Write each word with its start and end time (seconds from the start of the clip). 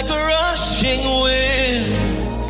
like 0.00 0.10
a 0.10 0.14
rushing 0.14 1.02
wind, 1.24 2.44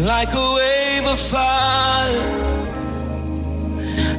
like 0.00 0.32
a 0.34 0.54
wave 0.56 1.06
of 1.06 1.20
fire, 1.20 2.30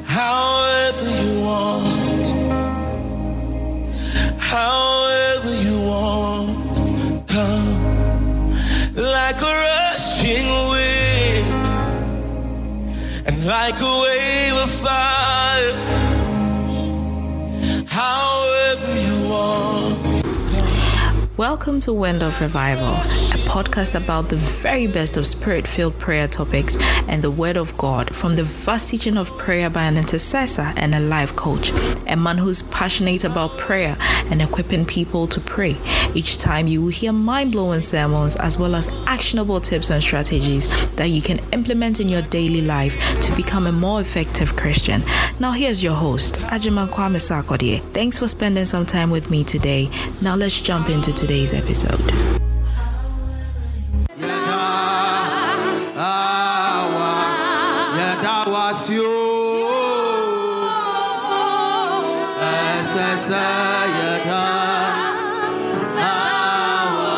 however 0.06 1.10
you 1.22 1.42
want, 1.42 2.26
however 4.40 5.54
you 5.66 5.78
want, 5.82 6.78
come. 7.28 7.76
Like 8.96 9.42
a 9.42 9.54
rushing 9.68 10.48
wind, 10.72 11.68
and 13.28 13.36
like 13.46 13.82
a 13.82 13.94
wave 14.02 14.13
Welcome 21.54 21.82
to 21.82 21.94
Wind 21.94 22.24
of 22.24 22.42
Revival, 22.42 22.96
a 22.96 23.40
podcast 23.46 23.94
about 23.94 24.28
the 24.28 24.38
very 24.38 24.88
best 24.88 25.18
of 25.18 25.28
spirit 25.28 25.68
filled 25.68 26.00
prayer 26.00 26.28
topics 26.28 26.78
and 27.08 27.22
the 27.22 27.30
Word 27.30 27.58
of 27.58 27.78
God 27.78 28.14
from 28.16 28.36
the 28.36 28.44
vast 28.44 28.90
teaching 28.90 29.18
of 29.18 29.38
prayer 29.38 29.70
by 29.70 29.84
an 29.84 29.96
intercessor 29.96 30.74
and 30.76 30.96
a 30.96 31.00
life 31.00 31.36
coach, 31.36 31.72
a 32.08 32.16
man 32.16 32.38
who's 32.38 32.62
passionate 32.64 33.24
about 33.24 33.58
prayer 33.58 33.98
and 34.30 34.42
equipping 34.42 34.86
people 34.86 35.28
to 35.28 35.40
pray. 35.40 35.76
Each 36.14 36.38
time 36.38 36.68
you 36.68 36.82
will 36.82 36.90
hear 36.90 37.12
mind 37.12 37.52
blowing 37.52 37.82
sermons 37.82 38.36
as 38.36 38.58
well 38.58 38.76
as 38.76 38.90
actionable 39.08 39.60
tips 39.60 39.90
and 39.90 40.02
strategies 40.02 40.68
that 40.96 41.10
you 41.10 41.22
can 41.22 41.40
implement 41.52 42.00
in 42.00 42.10
your 42.10 42.22
daily 42.24 42.62
life 42.62 42.96
to 43.22 43.36
become 43.36 43.68
a 43.68 43.72
more 43.72 44.02
effective 44.02 44.56
Christian. 44.56 45.04
Now, 45.40 45.52
here's 45.52 45.84
your 45.84 45.96
host, 45.96 46.36
Ajiman 46.52 46.90
Kwame 46.90 47.20
Sarkodie. 47.20 47.82
Thanks 47.92 48.18
for 48.18 48.28
spending 48.28 48.66
some 48.66 48.86
time 48.86 49.10
with 49.10 49.30
me 49.30 49.44
today. 49.44 49.90
Now, 50.22 50.36
let's 50.36 50.60
jump 50.60 50.90
into 50.90 51.14
today's 51.14 51.54
episode. 51.54 52.02
Yada, 62.96 64.44
awa. 65.98 67.14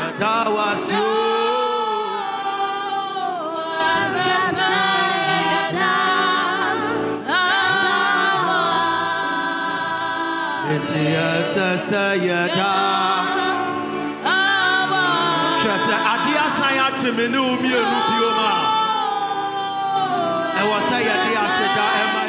Yada 0.00 0.50
wasio. 0.54 1.14
Me 17.12 17.28
ne 17.28 17.38
wo 17.38 17.52
mmienu 17.56 17.98
bio 18.08 18.28
ma 18.38 18.50
ɛwɔ 20.60 20.76
sɛ 20.88 20.96
yɛde 21.06 21.30
aseda 21.44 21.84
ɛma 22.00 22.24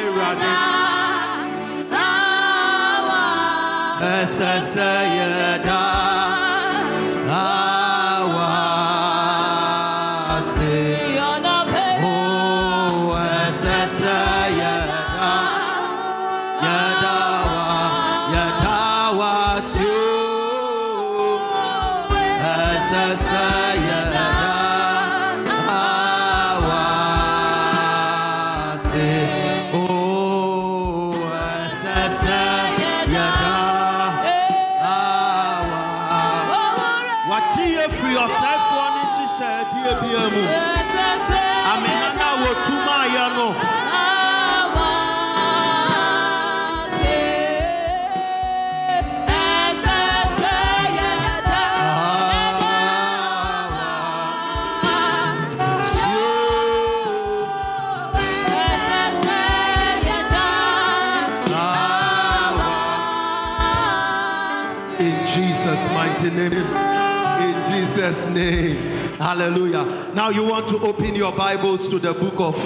mighty 66.16 66.34
name. 66.34 66.52
In 66.52 67.72
Jesus' 67.72 68.28
name. 68.30 68.76
Hallelujah. 69.18 69.84
Now 70.14 70.30
you 70.30 70.46
want 70.48 70.68
to 70.68 70.78
open 70.78 71.14
your 71.14 71.32
Bibles 71.32 71.88
to 71.88 71.98
the 71.98 72.14
book 72.14 72.40
of 72.40 72.56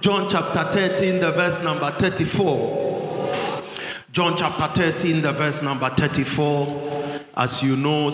John 0.00 0.28
chapter 0.28 0.62
13, 0.64 1.20
the 1.20 1.32
verse 1.32 1.64
number 1.64 1.90
34. 1.90 3.62
John 4.12 4.36
chapter 4.36 4.82
13, 4.82 5.22
the 5.22 5.32
verse 5.32 5.62
number 5.62 5.88
34. 5.88 6.92
As 7.36 7.64
you 7.64 7.74
know, 7.74 8.06
a 8.06 8.10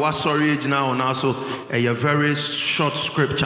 wasɔre 0.00 0.56
gyina 0.56 0.76
hɔ 0.76 0.96
na 0.96 1.12
so 1.12 1.30
eh, 1.70 1.82
ɛyɛ 1.82 1.94
very 1.94 2.34
short 2.34 2.94
scripture. 2.94 3.44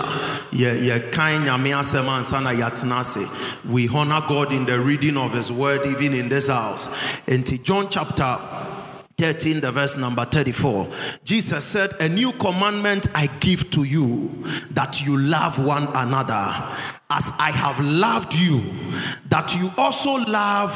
Yɛ 0.53 1.11
yɛkan 1.11 1.45
nyame 1.45 1.73
asɛm 1.75 2.07
ansa 2.07 2.41
na 2.41 2.51
yɛatena 2.51 3.01
ase. 3.01 3.65
We 3.69 3.89
honor 3.89 4.23
God 4.29 4.53
in 4.53 4.65
the 4.65 4.79
reading 4.79 5.17
of 5.17 5.35
his 5.35 5.51
word 5.51 5.85
even 5.87 6.15
in 6.15 6.29
this 6.29 6.47
house. 6.47 6.87
Enti 7.27 7.61
John 7.61 7.89
chapter 7.91 8.39
13, 9.21 9.61
the 9.61 9.71
verse 9.71 9.99
number 9.99 10.25
34. 10.25 10.89
Jesus 11.25 11.63
said, 11.63 11.91
A 12.01 12.09
new 12.09 12.33
commandment 12.33 13.07
I 13.15 13.27
give 13.41 13.71
to 13.73 13.85
you 13.85 14.31
that 14.71 15.05
you 15.05 15.19
love 15.19 15.63
one 15.63 15.89
another 15.95 16.55
as 17.11 17.35
I 17.39 17.51
have 17.51 17.79
loved 17.81 18.35
you, 18.35 18.63
that 19.29 19.55
you 19.57 19.71
also 19.77 20.25
love 20.25 20.75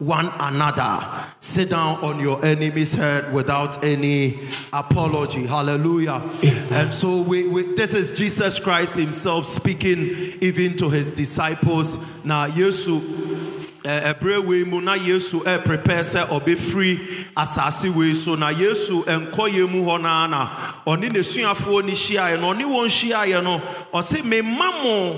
one 0.00 0.32
another. 0.40 1.06
Sit 1.40 1.68
down 1.68 2.02
on 2.02 2.18
your 2.18 2.42
enemy's 2.42 2.94
head 2.94 3.30
without 3.34 3.84
any 3.84 4.38
apology. 4.72 5.44
Hallelujah. 5.44 6.22
And 6.70 6.94
so 6.94 7.20
we, 7.20 7.46
we 7.46 7.74
this 7.74 7.92
is 7.92 8.10
Jesus 8.12 8.58
Christ 8.58 8.96
Himself 8.98 9.44
speaking 9.44 9.98
even 10.40 10.78
to 10.78 10.88
his 10.88 11.12
disciples. 11.12 12.24
Now, 12.24 12.46
Yesu 12.46 13.32
Eh, 13.32 13.41
ɛberɛ 13.84 14.44
wei 14.44 14.64
mu 14.64 14.80
na 14.80 14.94
yesu 14.94 15.40
ɛprepare 15.44 16.02
sɛ 16.02 16.26
ɔbɛfiri 16.28 17.00
asase 17.36 17.88
wei 17.94 18.14
so 18.14 18.34
na 18.34 18.48
yesu 18.50 19.02
nkɔyɛ 19.04 19.70
mu 19.70 19.84
hɔ 19.84 20.00
naa 20.02 20.26
na 20.26 20.48
ɔne 20.86 21.10
n'asuafoɔ 21.10 21.84
no 21.84 21.92
hyiaeɛ 21.92 22.40
no 22.40 22.52
ɔne 22.54 22.64
wɔn 22.64 22.86
hyiaeɛ 22.88 23.42
no. 23.42 23.60
Ɔse 23.92 24.22
memma 24.22 24.82
mo 24.82 25.16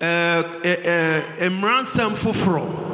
eh, 0.00 0.42
eh, 0.64 1.22
eh, 1.40 1.48
mmaransɛm 1.48 2.14
foforɔ 2.14 2.88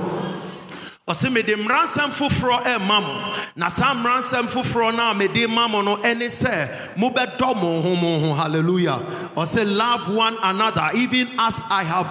ɔse 1.07 1.31
mede 1.31 1.55
mmaransɛm 1.57 2.11
foforɔ 2.17 2.63
ɛma 2.65 3.01
mo 3.03 3.35
na 3.57 3.69
saa 3.69 3.93
mmaransɛm 3.95 4.47
foforɔ 4.49 4.97
no 4.97 5.11
a 5.11 5.15
mede 5.15 5.47
ma 5.51 5.69
mo 5.69 5.83
no 5.83 5.97
ɛne 5.99 6.25
sɛ 6.33 6.95
mobɛdɔ 6.97 7.55
mo 7.61 7.83
ho 7.83 7.95
mo 7.95 8.21
ho. 8.21 8.33
Hallelujah. 8.35 8.99
Ɔse 9.37 9.77
love 9.77 10.15
one 10.15 10.35
another 10.43 10.89
even 10.95 11.29
as 11.39 11.63
i 11.71 11.83
have 11.85 12.07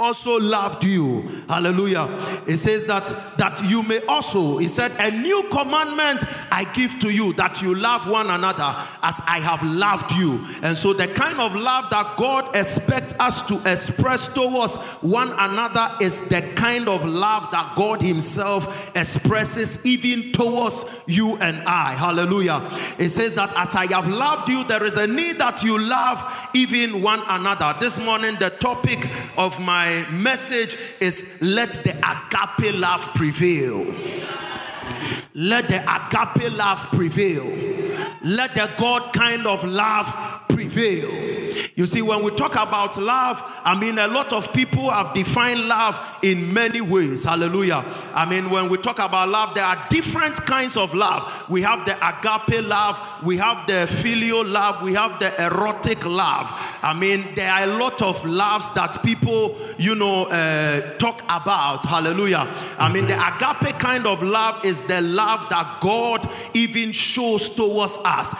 also 0.00 0.40
loved 0.40 0.82
you. 0.82 1.20
Hallelujah. 1.48 2.08
It 2.46 2.56
says 2.56 2.86
that 2.86 3.04
that 3.36 3.62
you 3.70 3.82
may 3.82 4.00
also 4.06 4.56
he 4.58 4.66
said 4.66 4.90
a 4.98 5.10
new 5.10 5.42
commandment 5.50 6.24
i 6.50 6.64
give 6.72 6.98
to 7.00 7.10
you 7.10 7.32
that 7.34 7.60
you 7.62 7.74
love 7.74 8.08
one 8.08 8.30
another 8.30 8.74
as 9.02 9.20
i 9.26 9.38
have 9.38 9.62
loved 9.62 10.12
you. 10.12 10.40
And 10.62 10.76
so 10.76 10.92
the 10.92 11.06
kind 11.08 11.38
of 11.38 11.54
love 11.54 11.90
that 11.90 12.16
god 12.16 12.56
expects 12.56 13.14
us 13.20 13.42
to 13.42 13.60
express 13.70 14.32
towards 14.32 14.76
one 15.02 15.32
another 15.38 15.90
is 16.00 16.28
the 16.28 16.40
kind 16.56 16.88
of 16.88 17.04
love 17.04 17.50
that 17.50 17.74
god 17.76 18.00
himself 18.00 18.96
expresses 18.96 19.84
even 19.84 20.32
towards 20.32 21.04
you 21.06 21.36
and 21.36 21.58
i. 21.68 21.92
Hallelujah. 21.92 22.66
It 22.98 23.10
says 23.10 23.34
that 23.34 23.52
as 23.56 23.74
i 23.74 23.86
have 23.92 24.08
loved 24.08 24.48
you 24.48 24.64
there 24.64 24.84
is 24.84 24.96
a 24.96 25.06
need 25.06 25.38
that 25.38 25.62
you 25.62 25.78
love 25.78 26.48
even 26.54 27.02
one 27.02 27.20
another. 27.28 27.74
This 27.78 28.02
morning 28.02 28.36
the 28.40 28.50
topic 28.50 29.06
of 29.36 29.60
my 29.60 29.89
message 30.10 30.76
is 31.00 31.38
let 31.42 31.70
the 31.70 31.90
agape 31.90 32.78
love 32.78 33.02
prevail. 33.14 33.84
Let 35.34 35.68
the 35.68 35.80
agape 35.82 36.52
love 36.56 36.80
prevail. 36.90 37.46
Let 38.22 38.54
the 38.54 38.70
god 38.78 39.12
kind 39.12 39.46
of 39.46 39.64
love 39.64 40.06
prevail 40.48 41.30
You 41.76 41.86
see, 41.86 42.02
when 42.02 42.22
we 42.22 42.30
talk 42.32 42.52
about 42.52 42.98
love, 42.98 43.40
I 43.64 43.78
mean, 43.78 43.98
a 43.98 44.08
lot 44.08 44.32
of 44.32 44.52
people 44.52 44.90
have 44.90 45.14
defined 45.14 45.66
love 45.68 45.98
in 46.22 46.52
many 46.52 46.80
ways. 46.80 47.24
Hallelujah. 47.24 47.84
I 48.14 48.28
mean, 48.28 48.50
when 48.50 48.68
we 48.68 48.76
talk 48.76 48.98
about 48.98 49.28
love, 49.28 49.54
there 49.54 49.64
are 49.64 49.86
different 49.88 50.36
kinds 50.46 50.76
of 50.76 50.94
love. 50.94 51.46
We 51.48 51.62
have 51.62 51.86
the 51.86 51.96
agape 51.96 52.66
love, 52.66 52.98
we 53.24 53.36
have 53.36 53.66
the 53.66 53.86
filial 53.86 54.44
love, 54.44 54.82
we 54.82 54.94
have 54.94 55.18
the 55.20 55.32
erotic 55.44 56.04
love. 56.04 56.46
I 56.82 56.98
mean, 56.98 57.24
there 57.34 57.50
are 57.50 57.64
a 57.64 57.78
lot 57.78 58.02
of 58.02 58.24
loves 58.24 58.72
that 58.74 59.02
people, 59.02 59.56
you 59.78 59.94
know, 59.94 60.24
uh, 60.26 60.96
talk 60.98 61.22
about. 61.24 61.84
Hallelujah. 61.84 62.46
I 62.78 62.92
mean, 62.92 63.06
the 63.06 63.14
agape 63.14 63.78
kind 63.78 64.06
of 64.06 64.22
love 64.22 64.64
is 64.64 64.82
the 64.82 65.00
love 65.02 65.48
that 65.50 65.78
God 65.80 66.28
even 66.54 66.92
shows 66.92 67.48
towards 67.48 67.98
us. 68.04 68.34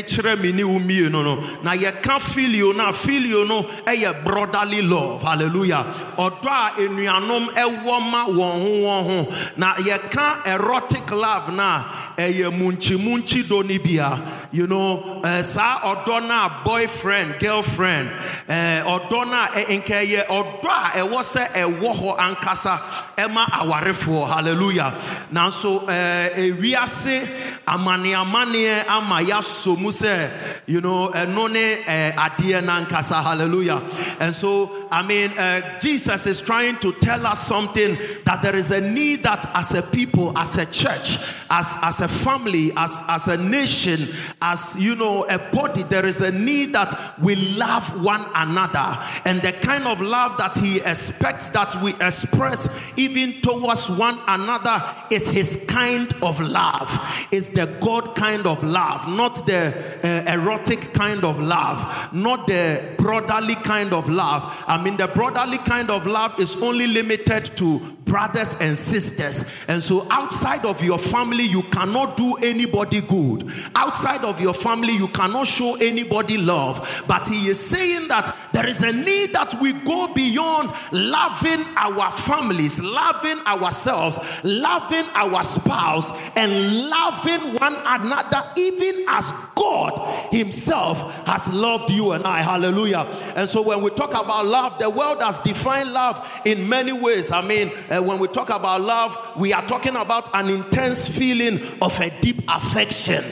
No 0.00 0.06
no 0.06 0.22
de 0.24 0.32
kyerɛ 0.32 0.40
me 0.42 0.52
ne 0.52 0.64
wo 0.64 0.78
mmienu 0.78 1.22
no. 1.22 1.36
Na 1.62 1.72
yɛka 1.74 2.20
filio 2.20 2.72
no 2.72 2.88
a 2.88 2.92
filio 2.92 3.44
no 3.44 3.62
ɛyɛ 3.84 4.24
brotherly 4.24 4.82
love. 4.82 5.22
Hallelujah. 5.22 5.84
Ɔdɔ 6.16 6.46
a 6.46 6.72
enuanom 6.82 7.46
ɛwɔ 7.54 8.10
ma 8.10 8.24
wɔn 8.26 8.62
ho 8.62 8.68
wɔn 8.68 9.04
ho. 9.06 9.52
Na 9.56 9.74
yɛka 9.74 10.46
erotic 10.46 11.10
love 11.10 11.52
no 11.52 11.62
a 11.62 11.84
ɛyɛ 12.18 12.50
munkyi 12.58 12.96
munkyi 12.98 13.42
dɔ 13.44 13.68
no 13.68 13.78
bia. 13.82 14.20
You 14.52 14.66
know, 14.66 15.20
uh, 15.22 15.42
saa 15.42 15.78
ɔdɔ 15.80 16.26
no 16.26 16.34
a 16.34 16.62
boyfriend, 16.64 17.38
girlfriend, 17.38 18.10
uh, 18.48 18.82
ɔdɔ 18.98 19.26
no 19.30 19.36
a 19.36 19.76
nka 19.78 20.02
ɛyɛ 20.04 20.26
ɔdɔ 20.26 20.66
a 20.66 20.90
ɛwɔ 21.00 21.20
sɛ 21.22 21.46
ɛwɔ 21.52 22.16
ankasa 22.18 22.78
ɛma 23.16 23.44
awarefoɔ. 23.44 24.28
Hallelujah. 24.28 24.92
Nanso 25.32 25.86
ɛɛ 25.86 26.34
ewiase 26.50 27.22
amaneamaneɛ 27.64 28.88
ama 28.88 29.20
yasɔ 29.22 29.78
mu 29.78 29.90
sɛ 29.90 30.30
you 30.66 30.80
know 30.80 31.10
ɛno 31.14 31.50
ne 31.52 31.76
ɛɛ 31.84 32.14
adeɛ 32.16 32.64
nankasa 32.64 33.22
hallelujah. 33.22 33.80
And 34.18 34.34
so 34.34 34.79
I 34.90 35.06
mean 35.06 35.30
uh, 35.38 35.78
Jesus 35.80 36.26
is 36.26 36.40
trying 36.40 36.78
to 36.78 36.92
tell 36.92 37.26
us 37.26 37.46
something 37.46 37.96
that 38.24 38.40
there 38.42 38.56
is 38.56 38.70
a 38.70 38.80
need 38.80 39.22
that 39.22 39.48
as 39.54 39.74
a 39.74 39.82
people, 39.82 40.36
as 40.36 40.56
a 40.56 40.66
church, 40.66 41.18
as 41.50 41.76
as 41.82 42.00
a 42.00 42.08
family, 42.08 42.72
as 42.76 43.04
as 43.08 43.28
a 43.28 43.36
nation, 43.36 44.08
as 44.40 44.76
you 44.78 44.94
know 44.94 45.24
a 45.24 45.38
body, 45.38 45.82
there 45.84 46.06
is 46.06 46.20
a 46.20 46.30
need 46.30 46.72
that 46.72 47.18
we 47.22 47.36
love 47.36 48.04
one 48.04 48.24
another 48.34 48.98
and 49.24 49.40
the 49.42 49.52
kind 49.52 49.84
of 49.84 50.00
love 50.00 50.36
that 50.38 50.56
He 50.56 50.78
expects 50.78 51.50
that 51.50 51.74
we 51.82 51.92
express 51.94 52.92
even 52.96 53.40
towards 53.40 53.88
one 53.90 54.18
another 54.28 54.82
is 55.10 55.28
his 55.30 55.64
kind 55.68 56.12
of 56.22 56.40
love, 56.40 56.88
is 57.30 57.50
the 57.50 57.66
God 57.80 58.14
kind 58.14 58.46
of 58.46 58.62
love, 58.62 59.08
not 59.08 59.46
the 59.46 59.74
uh, 60.04 60.32
erotic 60.32 60.92
kind 60.92 61.24
of 61.24 61.40
love, 61.40 62.12
not 62.12 62.46
the 62.46 62.94
brotherly 62.98 63.54
kind 63.56 63.92
of 63.92 64.08
love. 64.08 64.42
I 64.66 64.79
mean, 64.82 64.96
the 64.96 65.08
brotherly 65.08 65.58
kind 65.58 65.90
of 65.90 66.06
love 66.06 66.38
is 66.38 66.60
only 66.62 66.86
limited 66.86 67.44
to 67.56 67.96
brothers 68.10 68.56
and 68.60 68.76
sisters. 68.76 69.44
And 69.68 69.80
so, 69.80 70.06
outside 70.10 70.64
of 70.64 70.82
your 70.82 70.98
family, 70.98 71.44
you 71.44 71.62
cannot 71.62 72.16
do 72.16 72.34
anybody 72.36 73.00
good. 73.00 73.50
Outside 73.76 74.24
of 74.24 74.40
your 74.40 74.52
family, 74.52 74.94
you 74.94 75.06
cannot 75.08 75.46
show 75.46 75.76
anybody 75.76 76.36
love. 76.36 77.04
But 77.06 77.28
he 77.28 77.48
is 77.48 77.60
saying 77.60 78.08
that 78.08 78.36
there 78.52 78.66
is 78.66 78.82
a 78.82 78.92
need 78.92 79.32
that 79.32 79.54
we 79.62 79.72
go 79.72 80.12
beyond 80.12 80.70
loving 80.90 81.64
our 81.76 82.10
families, 82.10 82.82
loving 82.82 83.38
ourselves, 83.46 84.18
loving 84.42 85.06
our 85.14 85.44
spouse, 85.44 86.10
and 86.36 86.88
loving 86.88 87.54
one 87.60 87.76
another, 87.86 88.50
even 88.56 89.04
as 89.08 89.32
God 89.54 90.32
Himself 90.32 91.26
has 91.26 91.52
loved 91.52 91.90
you 91.90 92.10
and 92.10 92.24
I. 92.24 92.42
Hallelujah. 92.42 93.06
And 93.36 93.48
so, 93.48 93.62
when 93.62 93.82
we 93.82 93.90
talk 93.90 94.10
about 94.10 94.46
love, 94.46 94.80
the 94.80 94.90
world 94.90 95.22
has 95.22 95.38
defined 95.38 95.92
love 95.92 96.40
in 96.44 96.68
many 96.68 96.92
ways. 96.92 97.30
I 97.30 97.46
mean, 97.46 97.70
uh, 97.88 97.99
when 98.06 98.18
we 98.18 98.28
talk 98.28 98.50
about 98.50 98.80
love, 98.80 99.16
we 99.36 99.52
are 99.52 99.62
talking 99.62 99.96
about 99.96 100.28
an 100.34 100.48
intense 100.48 101.08
feeling 101.08 101.60
of 101.82 101.98
a 102.00 102.10
deep 102.20 102.42
affection. 102.48 103.24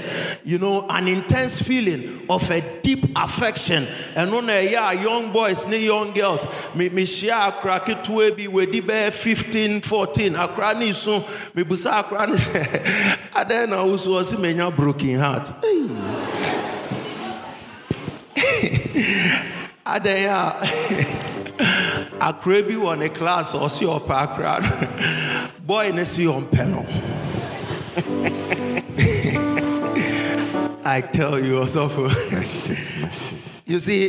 You 0.44 0.58
know, 0.58 0.86
an 0.88 1.08
intense 1.08 1.60
feeling 1.60 2.26
of 2.28 2.50
a 2.50 2.60
deep 2.82 3.04
affection. 3.16 3.86
And 4.16 4.32
when 4.32 4.50
uh, 4.50 4.54
yeah, 4.54 4.92
young 4.92 5.32
boys, 5.32 5.70
young 5.70 6.12
girls, 6.12 6.46
me 6.74 6.88
me 6.88 7.06
share 7.06 7.34
akra 7.34 7.80
ketewa 7.80 8.36
bi 8.36 8.46
wedi 8.46 8.80
be 8.86 9.10
15, 9.10 9.80
14. 9.80 10.36
Akra 10.36 10.74
ni 10.78 10.92
so 10.98 11.18
me 11.54 11.64
busa 11.64 11.92
akra 11.92 12.26
ni 12.26 12.36
adan 13.36 13.70
na 13.70 13.84
wo 13.84 13.96
so 13.96 14.20
menya 14.36 14.74
broken 14.74 15.18
heart. 15.18 15.52
adan 19.88 20.22
ya 20.22 20.52
akra 22.20 22.62
bi 22.62 22.74
wɔ 22.74 22.98
ne 22.98 23.08
class 23.08 23.52
ɔsi 23.54 23.86
ɔpɛ 23.86 24.14
akra 24.22 24.60
no 24.60 25.48
boy 25.66 25.90
ne 25.92 26.04
si 26.04 26.24
ɔmpɛ 26.24 26.66
no 26.68 26.86
I 30.84 31.00
tell 31.02 31.38
you 31.38 31.58
also 31.60 31.88
you 33.66 33.78
see 33.78 34.08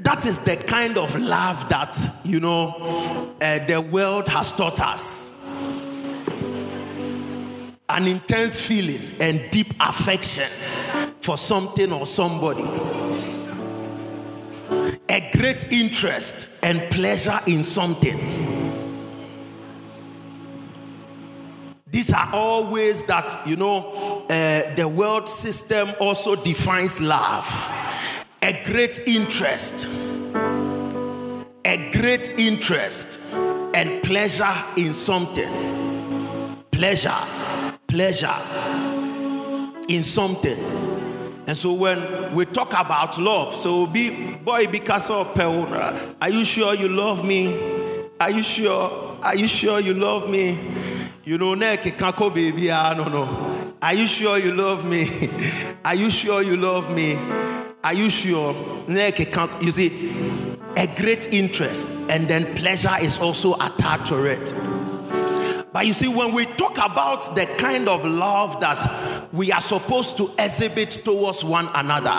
that 0.00 0.24
is 0.26 0.40
the 0.40 0.56
kind 0.66 0.98
of 0.98 1.14
love 1.20 1.68
that 1.68 1.96
you 2.24 2.40
know 2.40 3.30
uh, 3.40 3.58
the 3.66 3.80
world 3.80 4.28
has 4.28 4.52
taught 4.52 4.80
us. 4.80 5.38
An 7.88 8.06
intense 8.06 8.64
feeling 8.66 9.00
and 9.20 9.40
deep 9.50 9.68
affection 9.80 10.48
for 11.20 11.36
something 11.36 11.92
or 11.92 12.06
somebody 12.06 12.62
a 15.10 15.28
great 15.36 15.72
interest 15.72 16.64
and 16.64 16.80
pleasure 16.92 17.38
in 17.48 17.64
something. 17.64 18.16
These 21.90 22.12
are 22.12 22.28
all 22.32 22.70
ways 22.70 23.02
that, 23.04 23.36
you 23.44 23.56
know, 23.56 24.24
uh, 24.30 24.74
the 24.76 24.86
world 24.86 25.28
system 25.28 25.90
also 26.00 26.36
defines 26.36 27.00
love. 27.00 27.44
A 28.42 28.62
great 28.64 29.00
interest, 29.08 29.88
a 31.64 31.90
great 31.92 32.30
interest 32.38 33.34
and 33.74 34.02
pleasure 34.04 34.54
in 34.76 34.92
something. 34.92 35.50
Pleasure, 36.70 37.10
pleasure 37.88 38.28
in 39.88 40.04
something. 40.04 40.79
And 41.50 41.56
so 41.56 41.72
when 41.72 42.32
we 42.32 42.44
talk 42.44 42.68
about 42.74 43.18
love, 43.18 43.56
so 43.56 43.84
be 43.84 44.34
boy 44.36 44.68
because 44.68 45.10
of 45.10 45.36
are 45.36 46.30
you 46.30 46.44
sure 46.44 46.76
you 46.76 46.86
love 46.86 47.26
me? 47.26 47.58
Are 48.20 48.30
you 48.30 48.44
sure? 48.44 49.18
Are 49.20 49.34
you 49.34 49.48
sure 49.48 49.80
you 49.80 49.94
love 49.94 50.30
me? 50.30 50.56
You 51.24 51.38
know, 51.38 51.54
neck 51.54 51.80
kako 51.80 52.32
baby, 52.32 52.70
I 52.70 52.94
don't 52.94 53.10
know. 53.10 53.74
Are 53.82 53.94
you 53.94 54.06
sure 54.06 54.38
you 54.38 54.54
love 54.54 54.88
me? 54.88 55.08
Are 55.84 55.96
you 55.96 56.08
sure 56.08 56.40
you 56.40 56.56
love 56.56 56.94
me? 56.94 57.18
Are 57.82 57.94
you 57.94 58.10
sure? 58.10 58.54
You 58.88 59.70
see, 59.72 60.54
a 60.76 60.86
great 61.00 61.32
interest 61.32 62.08
and 62.12 62.28
then 62.28 62.54
pleasure 62.54 62.94
is 63.02 63.18
also 63.18 63.54
attached 63.54 64.06
to 64.06 64.24
it. 64.24 64.54
But 65.72 65.84
you 65.84 65.94
see, 65.94 66.06
when 66.06 66.32
we 66.32 66.46
talk 66.46 66.78
about 66.78 67.22
the 67.34 67.46
kind 67.58 67.88
of 67.88 68.04
love 68.04 68.60
that 68.60 68.84
we 69.32 69.52
are 69.52 69.60
supposed 69.60 70.16
to 70.16 70.28
exhibit 70.38 70.90
towards 70.90 71.44
one 71.44 71.68
another, 71.74 72.10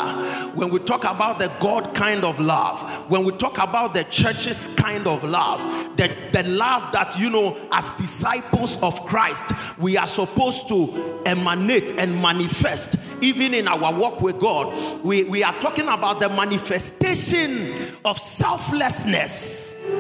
when 0.56 0.70
we 0.70 0.80
talk 0.80 1.04
about 1.04 1.40
the 1.40 1.52
God 1.60 1.94
kind 1.94 2.24
of 2.24 2.40
love, 2.40 2.80
when 3.10 3.26
we 3.26 3.34
talk 3.34 3.58
about 3.58 3.94
the 3.94 4.04
church's 4.06 4.70
kind 4.76 5.06
of 5.08 5.24
love, 5.24 5.60
the, 5.98 6.10
the 6.32 6.44
love 6.44 6.90
that, 6.94 7.20
you 7.20 7.30
know, 7.30 7.58
as 7.74 7.92
disciples 7.92 8.82
of 8.82 9.06
Christ, 9.06 9.52
we 9.78 9.98
are 9.98 10.08
supposed 10.08 10.70
to 10.70 11.22
emanate 11.26 12.00
and 12.00 12.22
manifest, 12.22 13.22
even 13.22 13.54
in 13.54 13.68
our 13.68 13.94
walk 13.94 14.22
with 14.22 14.40
God, 14.40 15.04
we, 15.04 15.26
we 15.26 15.44
are 15.44 15.54
talking 15.56 15.90
about 15.90 16.22
the 16.22 16.30
manifestation 16.30 17.98
of 18.06 18.18
selflessness 18.18 20.00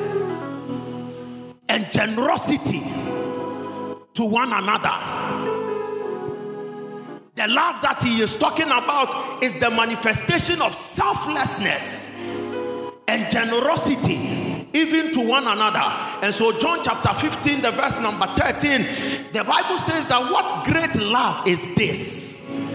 and 1.67 1.91
generosity 1.91 2.81
to 4.13 4.25
one 4.25 4.51
another. 4.53 5.40
The 7.35 7.47
love 7.47 7.81
that 7.81 8.01
he 8.03 8.21
is 8.21 8.35
talking 8.35 8.65
about 8.65 9.41
is 9.41 9.57
the 9.57 9.69
manifestation 9.71 10.61
of 10.61 10.73
selflessness 10.73 12.35
and 13.07 13.29
generosity, 13.31 14.67
even 14.73 15.13
to 15.13 15.29
one 15.29 15.47
another. 15.47 15.79
And 16.25 16.33
so, 16.35 16.51
John 16.59 16.79
chapter 16.83 17.13
15, 17.13 17.61
the 17.61 17.71
verse 17.71 18.01
number 18.01 18.25
13, 18.25 18.81
the 19.31 19.45
Bible 19.45 19.77
says 19.77 20.07
that 20.07 20.29
what 20.29 20.65
great 20.65 20.93
love 21.09 21.47
is 21.47 21.73
this? 21.75 22.73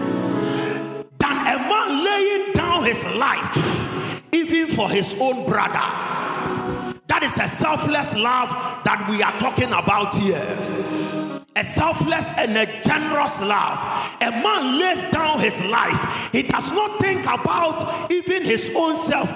Than 1.19 1.37
a 1.37 1.59
man 1.59 2.03
laying 2.03 2.53
down 2.53 2.83
his 2.83 3.05
life, 3.15 4.23
even 4.31 4.69
for 4.69 4.89
his 4.89 5.13
own 5.19 5.45
brother. 5.45 5.85
That 7.05 7.21
is 7.21 7.37
a 7.37 7.47
selfless 7.47 8.17
love 8.17 8.49
that 8.85 9.07
we 9.07 9.21
are 9.21 9.37
talking 9.37 9.69
about 9.69 10.15
here 10.15 10.96
a 11.57 11.63
selfless 11.63 12.31
and 12.37 12.55
a 12.55 12.65
generous 12.81 13.41
love. 13.41 13.79
A 14.21 14.29
man 14.29 14.77
lays 14.77 15.05
down 15.07 15.39
his 15.39 15.59
life. 15.65 16.29
He 16.31 16.43
does 16.43 16.71
not 16.71 16.99
think 16.99 17.25
about 17.25 18.11
even 18.11 18.43
his 18.43 18.71
own 18.75 18.95
self. 18.95 19.33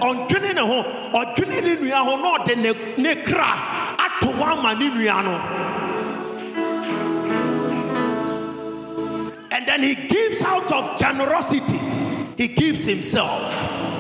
And 9.54 9.68
then 9.68 9.82
he 9.82 9.96
gives 9.96 10.44
out 10.44 10.72
of 10.72 11.00
generosity. 11.00 11.80
He 12.38 12.48
gives 12.50 12.86
himself. 12.86 13.91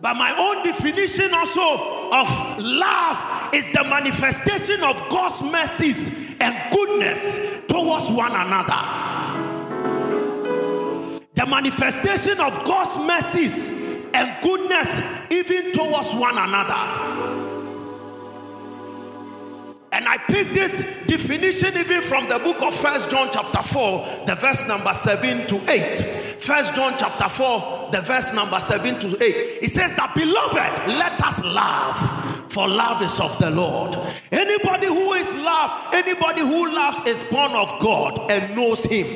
But 0.00 0.14
my 0.14 0.32
own 0.38 0.64
definition 0.64 1.34
also 1.34 2.10
of 2.12 2.58
love 2.58 3.54
is 3.54 3.68
the 3.72 3.84
manifestation 3.84 4.82
of 4.84 4.96
God's 5.08 5.42
mercies 5.42 6.36
and 6.40 6.54
goodness 6.72 7.66
towards 7.66 8.10
one 8.10 8.30
another. 8.32 8.78
The 11.34 11.46
manifestation 11.46 12.40
of 12.40 12.64
God's 12.64 12.96
mercies 12.98 14.08
and 14.14 14.42
goodness 14.42 15.30
even 15.30 15.72
towards 15.72 16.14
one 16.14 16.38
another. 16.38 17.28
And 19.90 20.06
I 20.06 20.16
picked 20.28 20.54
this 20.54 21.06
definition 21.06 21.76
even 21.76 22.02
from 22.02 22.28
the 22.28 22.38
book 22.38 22.62
of 22.62 22.74
First 22.74 23.10
John 23.10 23.28
chapter 23.32 23.62
4, 23.62 24.26
the 24.26 24.36
verse 24.36 24.68
number 24.68 24.92
7 24.92 25.46
to 25.48 25.70
8. 25.70 26.27
First 26.40 26.74
John 26.74 26.94
chapter 26.96 27.28
4, 27.28 27.90
the 27.92 28.00
verse 28.02 28.32
number 28.32 28.58
7 28.58 28.98
to 29.00 29.08
8. 29.08 29.18
It 29.62 29.70
says 29.70 29.94
that 29.94 30.14
beloved, 30.14 30.98
let 30.98 31.20
us 31.20 31.44
love. 31.44 32.52
For 32.52 32.66
love 32.66 33.02
is 33.02 33.20
of 33.20 33.36
the 33.38 33.50
Lord. 33.50 33.96
Anybody 34.32 34.86
who 34.86 35.12
is 35.12 35.34
loved, 35.34 35.94
anybody 35.94 36.40
who 36.40 36.72
loves 36.74 37.06
is 37.06 37.22
born 37.24 37.52
of 37.52 37.68
God 37.80 38.30
and 38.30 38.56
knows 38.56 38.84
Him. 38.84 39.06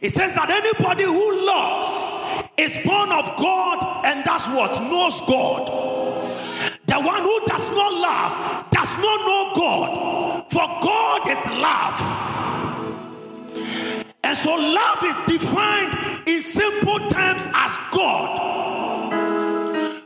It 0.00 0.10
says 0.10 0.32
that 0.34 0.48
anybody 0.50 1.04
who 1.04 1.46
loves 1.46 2.44
is 2.56 2.78
born 2.84 3.10
of 3.10 3.26
God 3.36 4.06
and 4.06 4.24
that's 4.24 4.48
what 4.48 4.80
knows 4.84 5.20
God. 5.22 5.66
The 6.86 6.96
one 6.96 7.22
who 7.22 7.40
does 7.46 7.70
not 7.70 7.92
love 7.92 8.70
does 8.70 8.96
not 8.98 9.20
know 9.26 9.52
God, 9.56 10.50
for 10.50 10.66
God 10.82 11.28
is 11.30 11.46
love. 11.60 12.49
And 14.30 14.38
so, 14.38 14.54
love 14.54 15.02
is 15.02 15.20
defined 15.26 16.28
in 16.28 16.40
simple 16.40 17.00
terms 17.08 17.48
as 17.52 17.76
God. 17.90 19.10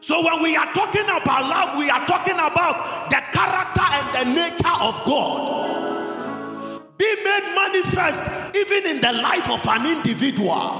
So, 0.01 0.25
when 0.25 0.43
we 0.43 0.57
are 0.57 0.73
talking 0.73 1.05
about 1.05 1.43
love, 1.47 1.77
we 1.77 1.91
are 1.91 2.07
talking 2.07 2.37
about 2.37 3.11
the 3.11 3.21
character 3.35 3.83
and 3.85 4.15
the 4.17 4.25
nature 4.35 4.77
of 4.81 5.05
God 5.05 6.81
Be 6.97 7.05
made 7.23 7.55
manifest 7.55 8.57
even 8.57 8.97
in 8.97 9.03
the 9.03 9.13
life 9.13 9.51
of 9.51 9.63
an 9.67 9.95
individual. 9.95 10.71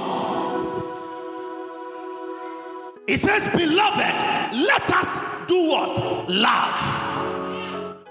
It 3.07 3.19
says, 3.19 3.47
Beloved, 3.49 4.55
let 4.65 4.91
us 4.91 5.45
do 5.45 5.69
what? 5.69 6.27
Love. 6.27 6.79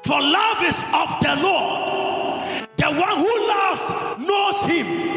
For 0.04 0.20
love 0.20 0.62
is 0.62 0.80
of 0.94 1.18
the 1.20 1.34
Lord. 1.42 2.04
The 2.76 2.86
one 2.86 3.18
who 3.18 3.48
loves 3.48 4.18
knows 4.18 4.62
him. 4.66 5.13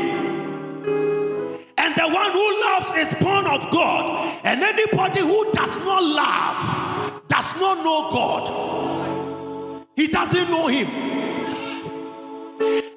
The 1.97 2.07
one 2.07 2.31
who 2.31 2.61
loves 2.61 2.93
is 2.93 3.13
born 3.15 3.47
of 3.47 3.71
God. 3.71 4.41
And 4.45 4.61
anybody 4.61 5.21
who 5.21 5.51
does 5.51 5.79
not 5.79 6.03
love 6.03 7.23
does 7.27 7.59
not 7.59 7.83
know 7.83 8.11
God. 8.11 9.87
He 9.95 10.07
doesn't 10.07 10.49
know 10.51 10.67
him. 10.67 10.87